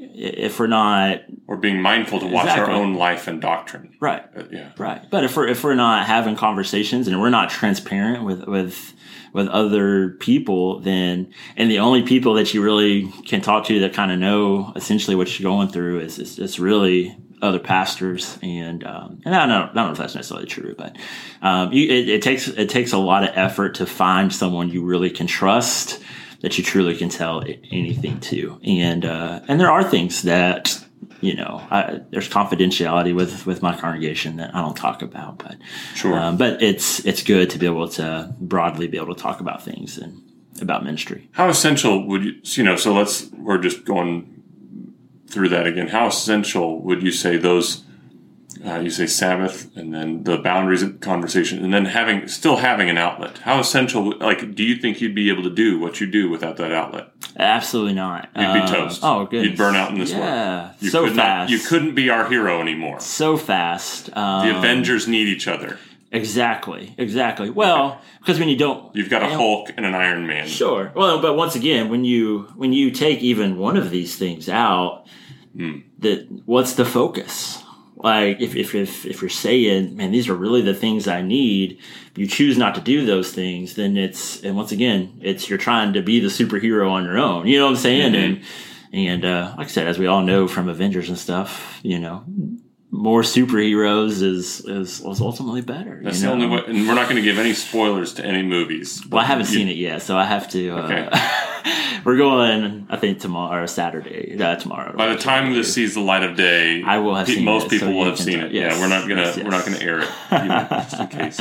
if 0.00 0.58
we're 0.60 0.66
not 0.66 1.20
Or 1.46 1.56
being 1.56 1.80
mindful 1.82 2.20
to 2.20 2.26
watch 2.26 2.44
Exactly. 2.46 2.74
our 2.74 2.80
own 2.80 2.94
life 2.94 3.26
and 3.28 3.40
doctrine. 3.40 3.94
right, 4.00 4.22
Uh, 4.36 4.42
yeah. 4.50 4.70
right, 4.78 5.02
but 5.10 5.24
if 5.24 5.36
we're 5.36 5.48
if 5.48 5.64
we're 5.64 5.74
not 5.74 6.06
having 6.06 6.36
conversations 6.36 7.08
and 7.08 7.20
we're 7.20 7.30
not 7.30 7.50
transparent 7.50 8.24
with 8.24 8.44
with 8.46 8.92
with 9.32 9.48
other 9.48 10.10
people, 10.20 10.80
then 10.80 11.28
and 11.56 11.70
the 11.70 11.78
only 11.80 12.02
people 12.02 12.34
that 12.34 12.54
you 12.54 12.62
really 12.62 13.08
can 13.26 13.40
talk 13.40 13.64
to 13.66 13.80
that 13.80 13.92
kind 13.92 14.10
of 14.10 14.18
know 14.18 14.72
essentially 14.76 15.14
what 15.16 15.38
you're 15.38 15.50
going 15.50 15.68
through 15.68 16.00
is 16.00 16.18
is, 16.18 16.38
is 16.38 16.58
really 16.58 17.16
other 17.40 17.60
pastors 17.60 18.36
and 18.42 18.82
um, 18.84 19.20
and 19.24 19.34
I 19.34 19.46
don't, 19.46 19.50
I 19.52 19.66
don't 19.66 19.74
know 19.86 19.92
if 19.92 19.98
that's 19.98 20.14
necessarily 20.16 20.46
true, 20.46 20.74
but 20.76 20.96
um, 21.42 21.72
you, 21.72 21.86
it, 21.88 22.08
it 22.08 22.22
takes 22.22 22.48
it 22.48 22.68
takes 22.68 22.92
a 22.92 22.98
lot 22.98 23.22
of 23.22 23.30
effort 23.34 23.76
to 23.76 23.86
find 23.86 24.32
someone 24.34 24.70
you 24.70 24.82
really 24.82 25.10
can 25.10 25.26
trust 25.28 26.00
that 26.40 26.56
you 26.58 26.64
truly 26.64 26.96
can 26.96 27.08
tell 27.08 27.42
anything 27.70 28.20
to. 28.20 28.60
And 28.64 29.04
uh, 29.04 29.40
and 29.48 29.60
there 29.60 29.70
are 29.70 29.82
things 29.84 30.22
that 30.22 30.84
you 31.20 31.34
know 31.34 31.60
I, 31.70 32.00
there's 32.10 32.28
confidentiality 32.28 33.14
with 33.14 33.46
with 33.46 33.62
my 33.62 33.76
congregation 33.76 34.36
that 34.36 34.54
I 34.54 34.60
don't 34.60 34.76
talk 34.76 35.02
about, 35.02 35.38
but 35.38 35.56
Sure. 35.94 36.18
um, 36.18 36.36
but 36.36 36.62
it's 36.62 37.04
it's 37.06 37.22
good 37.22 37.50
to 37.50 37.58
be 37.58 37.66
able 37.66 37.88
to 37.90 38.34
broadly 38.40 38.86
be 38.88 38.96
able 38.98 39.14
to 39.14 39.20
talk 39.22 39.40
about 39.40 39.62
things 39.62 39.98
and 39.98 40.22
about 40.60 40.84
ministry. 40.84 41.28
How 41.32 41.48
essential 41.48 42.06
would 42.08 42.24
you, 42.24 42.34
you 42.42 42.64
know, 42.64 42.74
so 42.76 42.92
let's, 42.92 43.30
we're 43.32 43.58
just 43.58 43.84
going 43.84 44.42
through 45.28 45.50
that 45.50 45.66
again. 45.68 45.86
How 45.86 46.08
essential 46.08 46.82
would 46.82 47.00
you 47.00 47.12
say 47.12 47.36
those, 47.36 47.84
uh, 48.66 48.78
you 48.80 48.90
say 48.90 49.06
Sabbath 49.06 49.76
and 49.76 49.92
then 49.94 50.24
the 50.24 50.38
boundaries 50.38 50.82
of 50.82 51.00
conversation 51.00 51.64
and 51.64 51.72
then 51.72 51.84
having, 51.84 52.26
still 52.28 52.56
having 52.56 52.88
an 52.90 52.98
outlet? 52.98 53.38
How 53.38 53.58
essential, 53.60 54.16
like, 54.18 54.54
do 54.54 54.62
you 54.64 54.76
think 54.76 55.00
you'd 55.00 55.14
be 55.14 55.30
able 55.30 55.42
to 55.44 55.50
do 55.50 55.78
what 55.78 56.00
you 56.00 56.06
do 56.06 56.28
without 56.28 56.56
that 56.58 56.72
outlet? 56.72 57.08
Absolutely 57.36 57.94
not. 57.94 58.28
You'd 58.36 58.52
be 58.54 58.60
Uh, 58.60 58.66
toast. 58.66 59.00
Oh, 59.02 59.26
good. 59.26 59.44
You'd 59.44 59.56
burn 59.56 59.76
out 59.76 59.90
in 59.90 59.98
this 59.98 60.10
yeah, 60.10 60.66
work. 60.68 60.74
You 60.80 60.90
so 60.90 61.04
could 61.04 61.16
fast. 61.16 61.50
Not, 61.50 61.58
you 61.58 61.58
couldn't 61.66 61.94
be 61.94 62.10
our 62.10 62.28
hero 62.28 62.60
anymore. 62.60 63.00
so 63.00 63.36
fast. 63.36 64.10
Um, 64.16 64.46
The 64.48 64.56
Avengers 64.58 65.06
need 65.08 65.28
each 65.28 65.46
other. 65.48 65.78
Exactly. 66.10 66.94
Exactly. 66.96 67.50
Well, 67.50 68.00
because 68.20 68.38
when 68.38 68.48
you 68.48 68.56
don't, 68.56 68.94
You've 68.96 69.10
got 69.10 69.22
a 69.22 69.28
Hulk 69.28 69.70
and 69.76 69.84
an 69.84 69.94
Iron 69.94 70.26
Man. 70.26 70.48
Sure. 70.48 70.90
Well, 70.94 71.20
but 71.20 71.36
once 71.36 71.54
again, 71.54 71.90
when 71.90 72.04
you 72.04 72.48
when 72.56 72.72
you 72.72 72.90
take 72.90 73.20
even 73.20 73.58
one 73.58 73.76
of 73.76 73.90
these 73.90 74.16
things 74.16 74.48
out, 74.48 75.04
Hmm. 75.54 75.80
that 75.98 76.26
what's 76.46 76.72
the 76.74 76.84
focus? 76.86 77.62
Like 78.00 78.40
if, 78.40 78.54
if 78.54 78.74
if 78.74 79.04
if 79.04 79.20
you're 79.22 79.28
saying, 79.28 79.96
man, 79.96 80.12
these 80.12 80.28
are 80.28 80.34
really 80.34 80.62
the 80.62 80.74
things 80.74 81.08
I 81.08 81.20
need, 81.20 81.78
you 82.16 82.26
choose 82.28 82.56
not 82.56 82.74
to 82.76 82.80
do 82.80 83.04
those 83.04 83.32
things, 83.32 83.74
then 83.74 83.96
it's 83.96 84.40
and 84.44 84.56
once 84.56 84.70
again, 84.72 85.18
it's 85.20 85.48
you're 85.48 85.58
trying 85.58 85.92
to 85.94 86.02
be 86.02 86.20
the 86.20 86.28
superhero 86.28 86.90
on 86.90 87.04
your 87.04 87.18
own. 87.18 87.46
You 87.48 87.58
know 87.58 87.64
what 87.64 87.70
I'm 87.72 87.76
saying? 87.76 88.12
Mhm. 88.12 88.24
And 88.24 88.40
and 88.92 89.24
uh, 89.24 89.54
like 89.58 89.66
I 89.66 89.70
said, 89.70 89.86
as 89.88 89.98
we 89.98 90.06
all 90.06 90.22
know 90.22 90.46
from 90.46 90.68
Avengers 90.68 91.08
and 91.08 91.18
stuff, 91.18 91.80
you 91.82 91.98
know, 91.98 92.24
more 92.92 93.22
superheroes 93.22 94.22
is 94.22 94.60
is, 94.64 95.00
is 95.00 95.20
ultimately 95.20 95.60
better. 95.62 96.00
That's 96.02 96.20
you 96.20 96.26
the 96.26 96.32
only 96.32 96.46
way, 96.46 96.62
and 96.68 96.86
we're 96.86 96.94
not 96.94 97.08
going 97.08 97.16
to 97.16 97.22
give 97.22 97.38
any 97.38 97.52
spoilers 97.52 98.14
to 98.14 98.24
any 98.24 98.42
movies. 98.42 99.02
Well, 99.10 99.20
I 99.20 99.24
haven't 99.26 99.46
seen 99.46 99.68
it 99.68 99.76
yet, 99.76 100.02
so 100.02 100.16
I 100.16 100.24
have 100.24 100.48
to. 100.50 100.70
Uh, 100.70 100.82
Okay. 100.84 101.08
we're 102.04 102.16
going, 102.16 102.86
I 102.90 102.96
think 102.96 103.20
tomorrow 103.20 103.62
or 103.62 103.66
Saturday. 103.66 104.36
Uh, 104.40 104.56
tomorrow. 104.56 104.96
By 104.96 105.08
the 105.14 105.18
time 105.18 105.52
this 105.54 105.72
sees 105.72 105.94
the 105.94 106.00
light 106.00 106.22
of 106.22 106.36
day, 106.36 106.82
I 106.82 106.98
will 106.98 107.14
have 107.14 107.26
pe- 107.26 107.34
seen 107.36 107.44
most 107.44 107.66
it, 107.66 107.70
people 107.70 107.88
so 107.88 107.94
will 107.94 108.04
have 108.04 108.18
seen 108.18 108.40
it. 108.40 108.52
yes, 108.52 108.74
yeah, 108.74 108.80
we're 108.80 108.88
not 108.88 109.08
gonna 109.08 109.22
yes, 109.22 109.36
we're 109.36 109.50
not 109.50 109.64
gonna 109.64 109.78
air 109.78 110.00
it, 110.00 110.08
you 110.32 110.48
know, 110.48 110.66
just 110.70 111.00
in 111.00 111.08
case. 111.08 111.40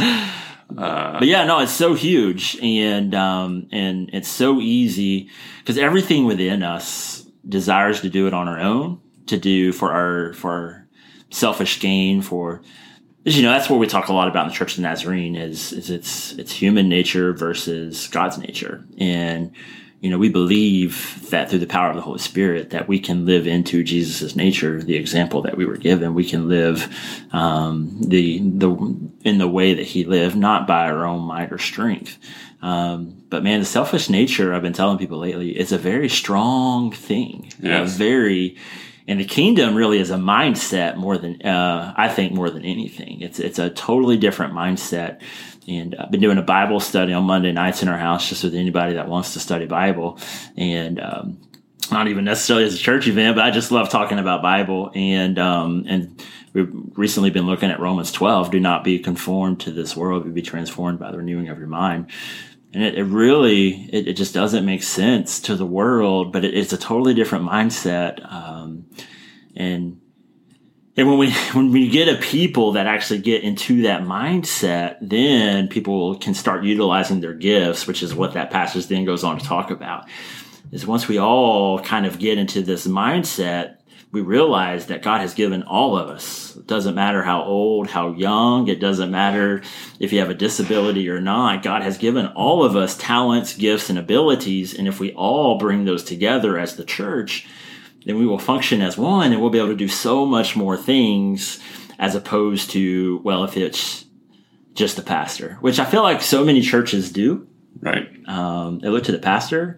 but 0.69 1.27
yeah, 1.27 1.45
no, 1.45 1.59
it's 1.59 1.71
so 1.71 1.93
huge, 1.93 2.57
and 2.61 3.13
um, 3.15 3.67
and 3.71 4.09
it's 4.13 4.27
so 4.27 4.59
easy 4.59 5.29
because 5.59 5.77
everything 5.77 6.25
within 6.25 6.63
us 6.63 7.25
desires 7.47 8.01
to 8.01 8.09
do 8.09 8.27
it 8.27 8.33
on 8.33 8.47
our 8.47 8.59
own, 8.59 8.99
to 9.27 9.37
do 9.37 9.71
for 9.71 9.91
our 9.91 10.33
for 10.33 10.51
our 10.51 10.87
selfish 11.29 11.79
gain, 11.79 12.21
for 12.21 12.61
you 13.23 13.41
know 13.41 13.51
that's 13.51 13.69
what 13.69 13.79
we 13.79 13.87
talk 13.87 14.07
a 14.07 14.13
lot 14.13 14.27
about 14.27 14.45
in 14.45 14.49
the 14.49 14.55
Church 14.55 14.71
of 14.71 14.77
the 14.77 14.83
Nazarene 14.83 15.35
is 15.35 15.71
is 15.73 15.89
it's 15.89 16.33
it's 16.33 16.51
human 16.51 16.89
nature 16.89 17.33
versus 17.33 18.07
God's 18.07 18.37
nature, 18.37 18.85
and 18.97 19.51
you 19.99 20.09
know 20.09 20.17
we 20.17 20.29
believe 20.29 21.29
that 21.31 21.49
through 21.49 21.59
the 21.59 21.67
power 21.67 21.89
of 21.89 21.95
the 21.95 22.01
Holy 22.01 22.19
Spirit 22.19 22.69
that 22.69 22.87
we 22.87 22.99
can 22.99 23.25
live 23.25 23.47
into 23.47 23.83
Jesus' 23.83 24.35
nature, 24.35 24.81
the 24.81 24.95
example 24.95 25.41
that 25.41 25.57
we 25.57 25.65
were 25.65 25.77
given. 25.77 26.13
We 26.13 26.29
can 26.29 26.47
live 26.47 26.93
um, 27.31 27.99
the 28.01 28.39
the 28.39 28.69
in 29.23 29.37
the 29.37 29.47
way 29.47 29.73
that 29.73 29.85
He 29.85 30.05
lived, 30.05 30.35
not 30.35 30.67
by 30.67 30.89
our 30.89 31.05
own 31.05 31.21
might 31.21 31.51
or 31.51 31.57
strength. 31.57 32.17
Um, 32.61 33.23
but 33.29 33.43
man, 33.43 33.59
the 33.59 33.65
selfish 33.65 34.09
nature 34.09 34.53
I've 34.53 34.61
been 34.61 34.73
telling 34.73 34.97
people 34.97 35.19
lately 35.19 35.57
is 35.57 35.71
a 35.71 35.77
very 35.77 36.09
strong 36.09 36.91
thing. 36.91 37.51
Yes. 37.59 37.95
A 37.95 37.97
very 37.97 38.57
and 39.07 39.19
the 39.19 39.25
kingdom 39.25 39.73
really 39.73 39.99
is 39.99 40.11
a 40.11 40.17
mindset 40.17 40.97
more 40.97 41.17
than 41.17 41.41
uh, 41.41 41.93
I 41.95 42.09
think 42.09 42.33
more 42.33 42.49
than 42.49 42.65
anything. 42.65 43.21
It's 43.21 43.39
it's 43.39 43.57
a 43.57 43.69
totally 43.69 44.17
different 44.17 44.53
mindset. 44.53 45.21
And 45.67 45.95
I've 45.95 46.11
been 46.11 46.21
doing 46.21 46.37
a 46.37 46.43
Bible 46.43 46.79
study 46.79 47.13
on 47.13 47.25
Monday 47.25 47.51
nights 47.51 47.83
in 47.83 47.89
our 47.89 47.97
house, 47.97 48.29
just 48.29 48.43
with 48.43 48.55
anybody 48.55 48.93
that 48.93 49.09
wants 49.09 49.33
to 49.33 49.39
study 49.39 49.65
Bible. 49.65 50.19
And 50.55 50.99
um, 50.99 51.41
not 51.91 52.07
even 52.07 52.25
necessarily 52.25 52.65
as 52.65 52.75
a 52.75 52.77
church 52.77 53.07
event, 53.07 53.35
but 53.35 53.45
I 53.45 53.51
just 53.51 53.71
love 53.71 53.89
talking 53.89 54.19
about 54.19 54.41
Bible. 54.41 54.91
And 54.95 55.37
um, 55.37 55.85
and 55.87 56.23
we've 56.53 56.71
recently 56.95 57.29
been 57.29 57.45
looking 57.45 57.69
at 57.69 57.79
Romans 57.79 58.11
12. 58.11 58.51
Do 58.51 58.59
not 58.59 58.83
be 58.83 58.99
conformed 58.99 59.59
to 59.61 59.71
this 59.71 59.95
world, 59.95 60.23
but 60.23 60.33
be 60.33 60.41
transformed 60.41 60.99
by 60.99 61.11
the 61.11 61.17
renewing 61.17 61.49
of 61.49 61.57
your 61.59 61.67
mind. 61.67 62.11
And 62.73 62.83
it, 62.83 62.95
it 62.95 63.03
really, 63.03 63.89
it, 63.91 64.09
it 64.09 64.13
just 64.13 64.33
doesn't 64.33 64.65
make 64.65 64.83
sense 64.83 65.39
to 65.41 65.55
the 65.55 65.65
world, 65.65 66.31
but 66.33 66.43
it, 66.45 66.53
it's 66.53 66.73
a 66.73 66.77
totally 66.77 67.13
different 67.13 67.45
mindset. 67.45 68.23
Um, 68.31 68.85
and 69.55 69.99
and 70.97 71.07
when 71.07 71.19
we 71.19 71.31
when 71.53 71.71
we 71.71 71.87
get 71.87 72.09
a 72.09 72.19
people 72.19 72.73
that 72.73 72.87
actually 72.87 73.19
get 73.19 73.43
into 73.43 73.83
that 73.83 74.01
mindset, 74.01 74.97
then 74.99 75.67
people 75.67 76.17
can 76.17 76.33
start 76.33 76.63
utilizing 76.63 77.21
their 77.21 77.35
gifts, 77.35 77.87
which 77.87 78.03
is 78.03 78.13
what 78.13 78.33
that 78.33 78.51
passage 78.51 78.87
then 78.87 79.05
goes 79.05 79.23
on 79.23 79.37
to 79.37 79.45
talk 79.45 79.71
about. 79.71 80.05
Is 80.71 80.85
once 80.85 81.07
we 81.07 81.17
all 81.17 81.79
kind 81.79 82.05
of 82.05 82.19
get 82.19 82.37
into 82.37 82.61
this 82.61 82.85
mindset, 82.85 83.77
we 84.11 84.21
realize 84.21 84.87
that 84.87 85.01
God 85.01 85.21
has 85.21 85.33
given 85.33 85.63
all 85.63 85.97
of 85.97 86.09
us. 86.09 86.55
It 86.57 86.67
doesn't 86.67 86.95
matter 86.95 87.23
how 87.23 87.43
old, 87.43 87.89
how 87.89 88.11
young, 88.13 88.67
it 88.67 88.79
doesn't 88.79 89.11
matter 89.11 89.61
if 89.99 90.11
you 90.11 90.19
have 90.19 90.29
a 90.29 90.33
disability 90.33 91.09
or 91.09 91.21
not. 91.21 91.63
God 91.63 91.83
has 91.83 91.97
given 91.97 92.25
all 92.27 92.65
of 92.65 92.75
us 92.75 92.97
talents, 92.97 93.55
gifts, 93.55 93.89
and 93.89 93.99
abilities. 93.99 94.73
And 94.73 94.87
if 94.87 94.99
we 94.99 95.13
all 95.13 95.57
bring 95.57 95.85
those 95.85 96.03
together 96.03 96.57
as 96.57 96.75
the 96.75 96.85
church, 96.85 97.47
then 98.07 98.17
we 98.17 98.25
will 98.25 98.39
function 98.39 98.81
as 98.81 98.97
one 98.97 99.33
and 99.33 99.41
we'll 99.41 99.49
be 99.49 99.57
able 99.57 99.67
to 99.67 99.75
do 99.75 99.89
so 99.89 100.25
much 100.25 100.55
more 100.55 100.77
things 100.77 101.59
as 101.99 102.15
opposed 102.15 102.71
to, 102.71 103.19
well, 103.23 103.43
if 103.43 103.57
it's 103.57 104.05
just 104.73 104.95
the 104.95 105.01
pastor, 105.01 105.57
which 105.59 105.77
I 105.77 105.85
feel 105.85 106.03
like 106.03 106.21
so 106.21 106.45
many 106.45 106.61
churches 106.61 107.11
do. 107.11 107.47
Right. 107.81 108.07
Um, 108.27 108.79
they 108.79 108.87
look 108.87 109.03
to 109.05 109.11
the 109.11 109.19
pastor. 109.19 109.77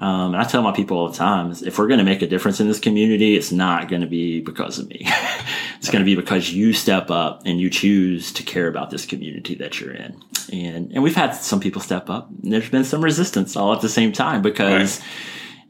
Um, 0.00 0.32
and 0.32 0.36
I 0.36 0.44
tell 0.44 0.62
my 0.62 0.72
people 0.72 0.96
all 0.96 1.10
the 1.10 1.16
time, 1.16 1.54
if 1.62 1.78
we're 1.78 1.86
going 1.86 1.98
to 1.98 2.04
make 2.04 2.22
a 2.22 2.26
difference 2.26 2.58
in 2.58 2.66
this 2.66 2.80
community, 2.80 3.36
it's 3.36 3.52
not 3.52 3.88
going 3.88 4.00
to 4.00 4.08
be 4.08 4.40
because 4.40 4.78
of 4.78 4.88
me. 4.88 5.02
it's 5.78 5.90
going 5.90 6.02
to 6.02 6.06
be 6.06 6.16
because 6.16 6.50
you 6.52 6.72
step 6.72 7.10
up 7.10 7.42
and 7.44 7.60
you 7.60 7.70
choose 7.70 8.32
to 8.32 8.42
care 8.42 8.66
about 8.66 8.90
this 8.90 9.06
community 9.06 9.54
that 9.56 9.78
you're 9.78 9.92
in. 9.92 10.20
And, 10.52 10.90
and 10.92 11.02
we've 11.02 11.14
had 11.14 11.32
some 11.32 11.60
people 11.60 11.82
step 11.82 12.10
up 12.10 12.30
and 12.42 12.50
there's 12.50 12.70
been 12.70 12.84
some 12.84 13.04
resistance 13.04 13.54
all 13.56 13.74
at 13.74 13.82
the 13.82 13.88
same 13.88 14.10
time 14.10 14.42
because 14.42 15.00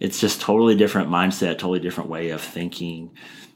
it's 0.01 0.19
just 0.19 0.41
totally 0.41 0.75
different 0.75 1.09
mindset, 1.11 1.59
totally 1.59 1.79
different 1.81 2.11
way 2.11 2.31
of 2.31 2.41
thinking. 2.41 3.11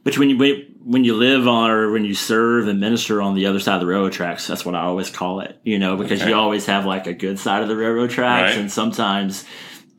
But 0.04 0.18
when 0.18 0.28
you 0.28 0.64
when 0.84 1.02
you 1.02 1.14
live 1.14 1.48
on 1.48 1.70
or 1.70 1.90
when 1.90 2.04
you 2.04 2.14
serve 2.14 2.68
and 2.68 2.78
minister 2.78 3.22
on 3.22 3.34
the 3.34 3.46
other 3.46 3.58
side 3.58 3.76
of 3.76 3.80
the 3.80 3.86
railroad 3.86 4.12
tracks, 4.12 4.46
that's 4.46 4.64
what 4.64 4.74
I 4.74 4.82
always 4.82 5.08
call 5.08 5.40
it. 5.40 5.58
You 5.64 5.78
know, 5.78 5.96
because 5.96 6.20
Okay. 6.20 6.30
you 6.30 6.36
always 6.36 6.66
have 6.66 6.84
like 6.84 7.06
a 7.06 7.14
good 7.14 7.38
side 7.38 7.62
of 7.62 7.68
the 7.68 7.76
railroad 7.76 8.10
tracks, 8.10 8.52
Right. 8.52 8.60
and 8.60 8.70
sometimes, 8.70 9.46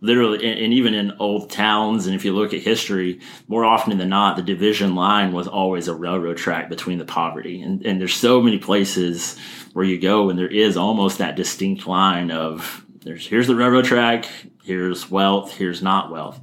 literally, 0.01 0.45
and, 0.47 0.59
and 0.59 0.73
even 0.73 0.93
in 0.93 1.13
old 1.17 1.49
towns, 1.49 2.05
and 2.05 2.15
if 2.15 2.23
you 2.23 2.33
look 2.33 2.53
at 2.53 2.59
history, 2.61 3.19
more 3.47 3.65
often 3.65 3.97
than 3.97 4.09
not, 4.09 4.35
the 4.35 4.43
division 4.43 4.93
line 4.93 5.33
was 5.33 5.47
always 5.47 5.87
a 5.87 5.95
railroad 5.95 6.37
track 6.37 6.69
between 6.69 6.99
the 6.99 7.05
poverty. 7.05 7.59
And 7.63 7.83
and 7.83 7.99
there's 7.99 8.13
so 8.13 8.39
many 8.43 8.59
places 8.59 9.37
where 9.73 9.85
you 9.85 9.99
go, 9.99 10.29
and 10.29 10.37
there 10.37 10.47
is 10.47 10.77
almost 10.77 11.17
that 11.17 11.35
distinct 11.35 11.87
line 11.87 12.29
of 12.29 12.85
there's 13.03 13.25
here's 13.25 13.47
the 13.47 13.55
railroad 13.55 13.85
track, 13.85 14.27
here's 14.65 15.09
wealth, 15.09 15.53
here's 15.53 15.81
not 15.81 16.11
wealth. 16.11 16.39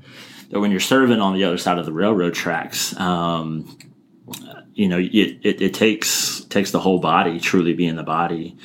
But 0.51 0.61
when 0.61 0.71
you're 0.71 0.81
serving 0.81 1.21
on 1.21 1.35
the 1.35 1.45
other 1.45 1.59
side 1.59 1.79
of 1.79 1.87
the 1.87 1.93
railroad 1.93 2.35
tracks, 2.35 2.99
um, 2.99 3.79
you 4.75 4.89
know, 4.89 4.99
it, 4.99 5.41
it, 5.43 5.63
it 5.63 5.75
takes 5.75 6.45
takes 6.45 6.71
the 6.71 6.81
whole 6.81 6.99
body, 6.99 7.41
truly 7.41 7.75
being 7.75 7.97
the 7.97 8.03
body, 8.03 8.57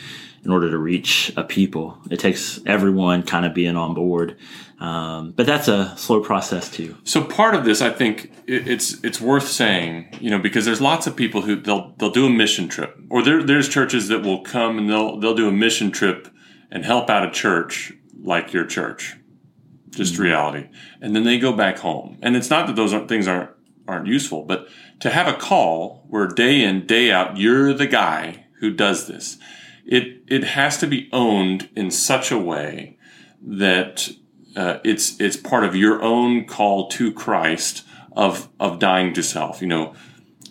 in 0.43 0.51
order 0.51 0.69
to 0.69 0.77
reach 0.77 1.31
a 1.35 1.43
people. 1.43 1.97
It 2.09 2.19
takes 2.19 2.59
everyone 2.65 3.23
kind 3.23 3.45
of 3.45 3.53
being 3.53 3.75
on 3.75 3.93
board. 3.93 4.37
Um, 4.79 5.31
but 5.31 5.47
that's 5.47 5.67
a 5.67 5.97
slow 5.97 6.21
process 6.21 6.69
too. 6.69 6.97
So 7.03 7.23
part 7.23 7.55
of 7.55 7.65
this, 7.65 7.81
I 7.81 7.89
think, 7.89 8.31
it, 8.45 8.67
it's 8.67 9.03
it's 9.03 9.19
worth 9.19 9.47
saying, 9.47 10.09
you 10.21 10.29
know, 10.29 10.39
because 10.39 10.65
there's 10.65 10.79
lots 10.79 11.07
of 11.07 11.15
people 11.15 11.41
who 11.41 11.55
they'll 11.55 11.93
they'll 11.97 12.11
do 12.11 12.27
a 12.27 12.29
mission 12.29 12.69
trip, 12.69 12.95
or 13.09 13.23
there 13.23 13.41
there's 13.41 13.67
churches 13.67 14.07
that 14.09 14.21
will 14.21 14.41
come 14.41 14.77
and 14.77 14.89
they'll 14.89 15.19
they'll 15.19 15.33
do 15.33 15.47
a 15.47 15.51
mission 15.51 15.91
trip 15.91 16.27
and 16.69 16.85
help 16.85 17.09
out 17.09 17.27
a 17.27 17.31
church 17.31 17.93
like 18.21 18.53
your 18.53 18.65
church, 18.65 19.17
just 19.89 20.17
reality, 20.17 20.69
and 21.01 21.15
then 21.15 21.23
they 21.23 21.39
go 21.39 21.53
back 21.53 21.79
home. 21.79 22.17
And 22.21 22.35
it's 22.35 22.49
not 22.49 22.67
that 22.67 22.75
those 22.75 22.93
aren't, 22.93 23.09
things 23.09 23.27
aren't 23.27 23.51
aren't 23.87 24.07
useful, 24.07 24.43
but 24.43 24.67
to 24.99 25.09
have 25.09 25.27
a 25.27 25.37
call 25.37 26.03
where 26.09 26.27
day 26.27 26.63
in 26.63 26.85
day 26.85 27.11
out 27.11 27.37
you're 27.37 27.73
the 27.73 27.87
guy 27.87 28.45
who 28.59 28.71
does 28.71 29.07
this, 29.07 29.37
it 29.85 30.21
it 30.27 30.43
has 30.43 30.77
to 30.79 30.87
be 30.87 31.09
owned 31.13 31.69
in 31.75 31.91
such 31.91 32.31
a 32.31 32.37
way 32.37 32.97
that 33.41 34.09
uh, 34.55 34.79
it's 34.83 35.19
it's 35.19 35.37
part 35.37 35.63
of 35.63 35.75
your 35.75 36.01
own 36.01 36.45
call 36.45 36.89
to 36.89 37.11
Christ 37.13 37.85
of 38.11 38.49
of 38.59 38.79
dying 38.79 39.13
to 39.13 39.23
self. 39.23 39.61
You 39.61 39.67
know, 39.67 39.95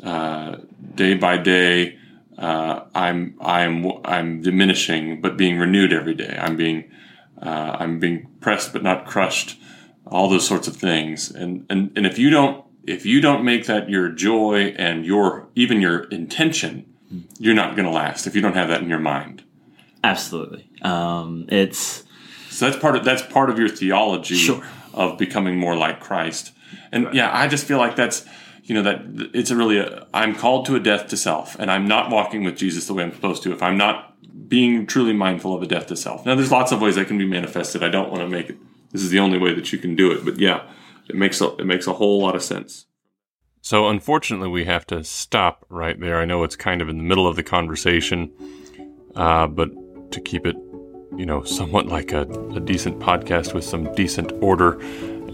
uh, 0.03 0.57
day 0.94 1.14
by 1.14 1.38
day, 1.38 1.99
uh, 2.38 2.85
I'm 2.94 3.37
I'm 3.40 3.92
I'm 4.05 4.40
diminishing, 4.42 5.20
but 5.20 5.37
being 5.37 5.59
renewed 5.59 5.92
every 5.92 6.14
day. 6.14 6.38
I'm 6.40 6.57
being 6.57 6.90
uh, 7.40 7.77
I'm 7.79 7.99
being 7.99 8.29
pressed 8.40 8.72
but 8.72 8.83
not 8.83 9.07
crushed, 9.07 9.59
all 10.07 10.29
those 10.29 10.46
sorts 10.46 10.68
of 10.68 10.77
things. 10.77 11.31
And, 11.31 11.66
and, 11.68 11.92
and 11.96 12.07
if 12.07 12.18
you 12.18 12.31
don't, 12.31 12.64
if 12.87 13.05
you 13.05 13.20
don't 13.20 13.44
make 13.44 13.66
that 13.66 13.90
your 13.90 14.09
joy 14.11 14.75
and 14.79 15.05
your, 15.05 15.49
even 15.55 15.81
your 15.81 16.05
intention, 16.05 16.87
you're 17.38 17.55
not 17.55 17.77
going 17.77 17.87
to 17.87 17.92
last 17.92 18.27
if 18.27 18.35
you 18.35 18.40
don't 18.40 18.55
have 18.55 18.68
that 18.68 18.81
in 18.81 18.88
your 18.88 19.01
mind. 19.01 19.42
Absolutely. 20.05 20.70
Um, 20.83 21.46
it's, 21.49 22.05
so 22.51 22.68
that's 22.68 22.81
part 22.81 22.96
of, 22.96 23.05
that's 23.05 23.22
part 23.22 23.51
of 23.51 23.59
your 23.59 23.68
theology 23.68 24.37
Sure. 24.37 24.62
of 24.94 25.18
becoming 25.18 25.59
more 25.59 25.77
like 25.77 26.01
Christ. 26.01 26.53
And 26.92 27.12
yeah, 27.12 27.31
I 27.37 27.49
just 27.49 27.66
feel 27.66 27.79
like 27.79 27.96
that's, 27.96 28.25
you 28.62 28.75
know, 28.75 28.83
that 28.83 29.31
it's 29.35 29.51
a 29.51 29.57
really, 29.57 29.79
a, 29.79 30.07
I'm 30.14 30.35
called 30.35 30.66
to 30.66 30.77
a 30.77 30.81
death 30.81 31.09
to 31.09 31.16
self 31.16 31.57
and 31.59 31.70
I'm 31.70 31.87
not 31.87 32.11
walking 32.11 32.44
with 32.44 32.57
Jesus 32.57 32.87
the 32.87 32.94
way 32.94 33.03
I'm 33.03 33.12
supposed 33.12 33.42
to 33.44 33.53
if 33.53 33.62
I'm 33.62 33.77
not 33.77 34.15
being 34.49 34.87
truly 34.87 35.13
mindful 35.13 35.55
of 35.55 35.63
a 35.63 35.67
death 35.67 35.87
to 35.87 35.97
self. 35.97 36.27
Now, 36.27 36.35
there's 36.35 36.53
lots 36.53 36.73
of 36.73 36.81
ways 36.81 36.97
that 36.97 37.09
can 37.09 37.19
be 37.19 37.27
manifested. 37.27 37.83
I 37.83 37.89
don't 37.89 38.11
want 38.11 38.23
to 38.23 38.29
make 38.29 38.51
it. 38.51 38.59
This 38.93 39.03
is 39.03 39.11
the 39.11 39.19
only 39.19 39.39
way 39.39 39.55
that 39.55 39.73
you 39.73 39.79
can 39.79 39.97
do 39.97 40.13
it. 40.13 40.25
But 40.25 40.39
yeah, 40.39 40.69
it 41.09 41.17
makes 41.17 41.41
a, 41.41 41.55
it 41.57 41.67
makes 41.67 41.87
a 41.87 41.93
whole 41.93 42.23
lot 42.23 42.35
of 42.35 42.43
sense. 42.43 42.87
So 43.61 43.89
unfortunately, 43.89 44.49
we 44.49 44.65
have 44.65 44.87
to 44.87 45.03
stop 45.03 45.67
right 45.69 45.99
there. 45.99 46.21
I 46.21 46.25
know 46.25 46.45
it's 46.45 46.55
kind 46.57 46.81
of 46.81 46.89
in 46.89 46.99
the 46.99 47.03
middle 47.03 47.27
of 47.27 47.35
the 47.35 47.43
conversation, 47.43 48.31
uh, 49.17 49.49
but 49.49 49.71
to 50.13 50.21
keep 50.21 50.47
it, 50.47 50.55
you 51.17 51.27
know, 51.27 51.43
somewhat 51.43 51.87
like 51.87 52.13
a, 52.13 52.23
a 52.55 52.61
decent 52.61 53.01
podcast 53.01 53.55
with 53.55 53.65
some 53.65 53.93
decent 53.95 54.33
order 54.41 54.81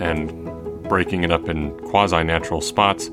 and 0.01 0.83
breaking 0.89 1.25
it 1.25 1.31
up 1.31 1.49
in 1.49 1.79
quasi 1.91 2.25
natural 2.25 2.61
spots. 2.61 3.11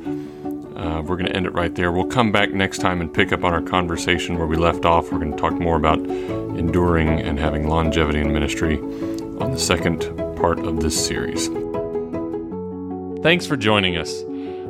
Uh, 0.80 1.02
we're 1.02 1.18
going 1.18 1.28
to 1.28 1.36
end 1.36 1.46
it 1.46 1.54
right 1.54 1.76
there. 1.76 1.92
We'll 1.92 2.06
come 2.06 2.32
back 2.32 2.54
next 2.54 2.78
time 2.78 3.02
and 3.02 3.13
pick 3.13 3.34
up 3.34 3.44
on 3.44 3.52
our 3.54 3.62
conversation 3.62 4.38
where 4.38 4.48
we 4.48 4.56
left 4.56 4.86
off. 4.86 5.12
We're 5.12 5.20
going 5.20 5.34
to 5.34 5.38
talk 5.38 5.52
more 5.54 5.76
about 5.76 6.00
enduring 6.00 7.20
and 7.20 7.38
having 7.38 7.68
longevity 7.68 8.22
in 8.22 8.32
ministry 8.32 8.80
on 8.80 9.52
the 9.52 9.60
second 9.60 10.00
part 10.38 10.60
of 10.60 10.80
this 10.80 11.06
series. 11.06 11.48
Thanks 13.22 13.46
for 13.46 13.58
joining 13.58 13.98
us. 13.98 14.24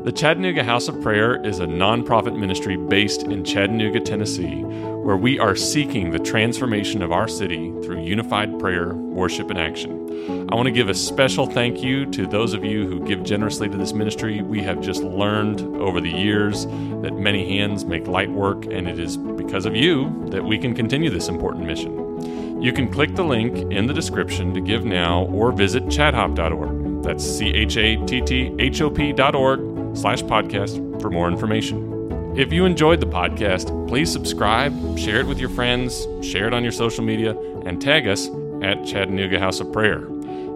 The 0.05 0.13
Chattanooga 0.13 0.63
House 0.63 0.87
of 0.87 1.01
Prayer 1.01 1.45
is 1.45 1.59
a 1.59 1.65
nonprofit 1.67 2.33
ministry 2.39 2.77
based 2.77 3.23
in 3.23 3.43
Chattanooga, 3.43 3.99
Tennessee, 3.99 4.63
where 4.63 5.17
we 5.17 5.37
are 5.39 5.57
seeking 5.57 6.11
the 6.11 6.19
transformation 6.19 7.01
of 7.01 7.11
our 7.11 7.27
city 7.27 7.73
through 7.83 8.05
unified 8.05 8.57
prayer, 8.59 8.93
worship, 8.93 9.49
and 9.49 9.59
action. 9.59 10.47
I 10.49 10.55
want 10.55 10.67
to 10.67 10.71
give 10.71 10.87
a 10.87 10.93
special 10.93 11.47
thank 11.47 11.83
you 11.83 12.05
to 12.11 12.25
those 12.25 12.53
of 12.53 12.63
you 12.63 12.87
who 12.87 13.05
give 13.05 13.23
generously 13.23 13.67
to 13.67 13.75
this 13.75 13.91
ministry. 13.91 14.41
We 14.41 14.61
have 14.61 14.79
just 14.79 15.03
learned 15.03 15.59
over 15.81 15.99
the 15.99 16.09
years 16.09 16.65
that 16.65 17.17
many 17.17 17.57
hands 17.57 17.83
make 17.83 18.07
light 18.07 18.31
work, 18.31 18.67
and 18.67 18.87
it 18.87 18.99
is 18.99 19.17
because 19.17 19.65
of 19.65 19.75
you 19.75 20.25
that 20.29 20.45
we 20.45 20.57
can 20.57 20.73
continue 20.73 21.09
this 21.09 21.27
important 21.27 21.65
mission. 21.65 22.61
You 22.61 22.71
can 22.71 22.89
click 22.89 23.15
the 23.15 23.23
link 23.23 23.69
in 23.71 23.85
the 23.85 23.93
description 23.93 24.53
to 24.53 24.61
give 24.61 24.85
now 24.85 25.25
or 25.25 25.51
visit 25.51 25.83
chatthop.org. 25.87 27.03
That's 27.03 27.23
C 27.23 27.49
H 27.49 27.75
A 27.75 27.97
T 28.05 28.21
T 28.21 28.55
H 28.59 28.81
O 28.81 28.89
P 28.89 29.11
dot 29.11 29.35
org 29.35 29.78
slash 29.95 30.21
podcast 30.23 31.01
for 31.01 31.09
more 31.09 31.27
information. 31.27 32.35
If 32.37 32.53
you 32.53 32.65
enjoyed 32.65 32.99
the 32.99 33.07
podcast, 33.07 33.87
please 33.87 34.11
subscribe, 34.11 34.73
share 34.97 35.19
it 35.19 35.27
with 35.27 35.39
your 35.39 35.49
friends, 35.49 36.07
share 36.21 36.47
it 36.47 36.53
on 36.53 36.63
your 36.63 36.71
social 36.71 37.03
media, 37.03 37.37
and 37.65 37.81
tag 37.81 38.07
us 38.07 38.29
at 38.61 38.85
Chattanooga 38.85 39.39
House 39.39 39.59
of 39.59 39.71
Prayer. 39.73 40.07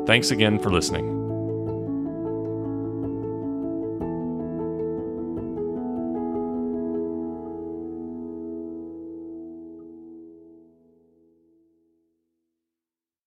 Thanks 0.06 0.32
again 0.32 0.60
for 0.60 0.70
listening. 0.70 1.23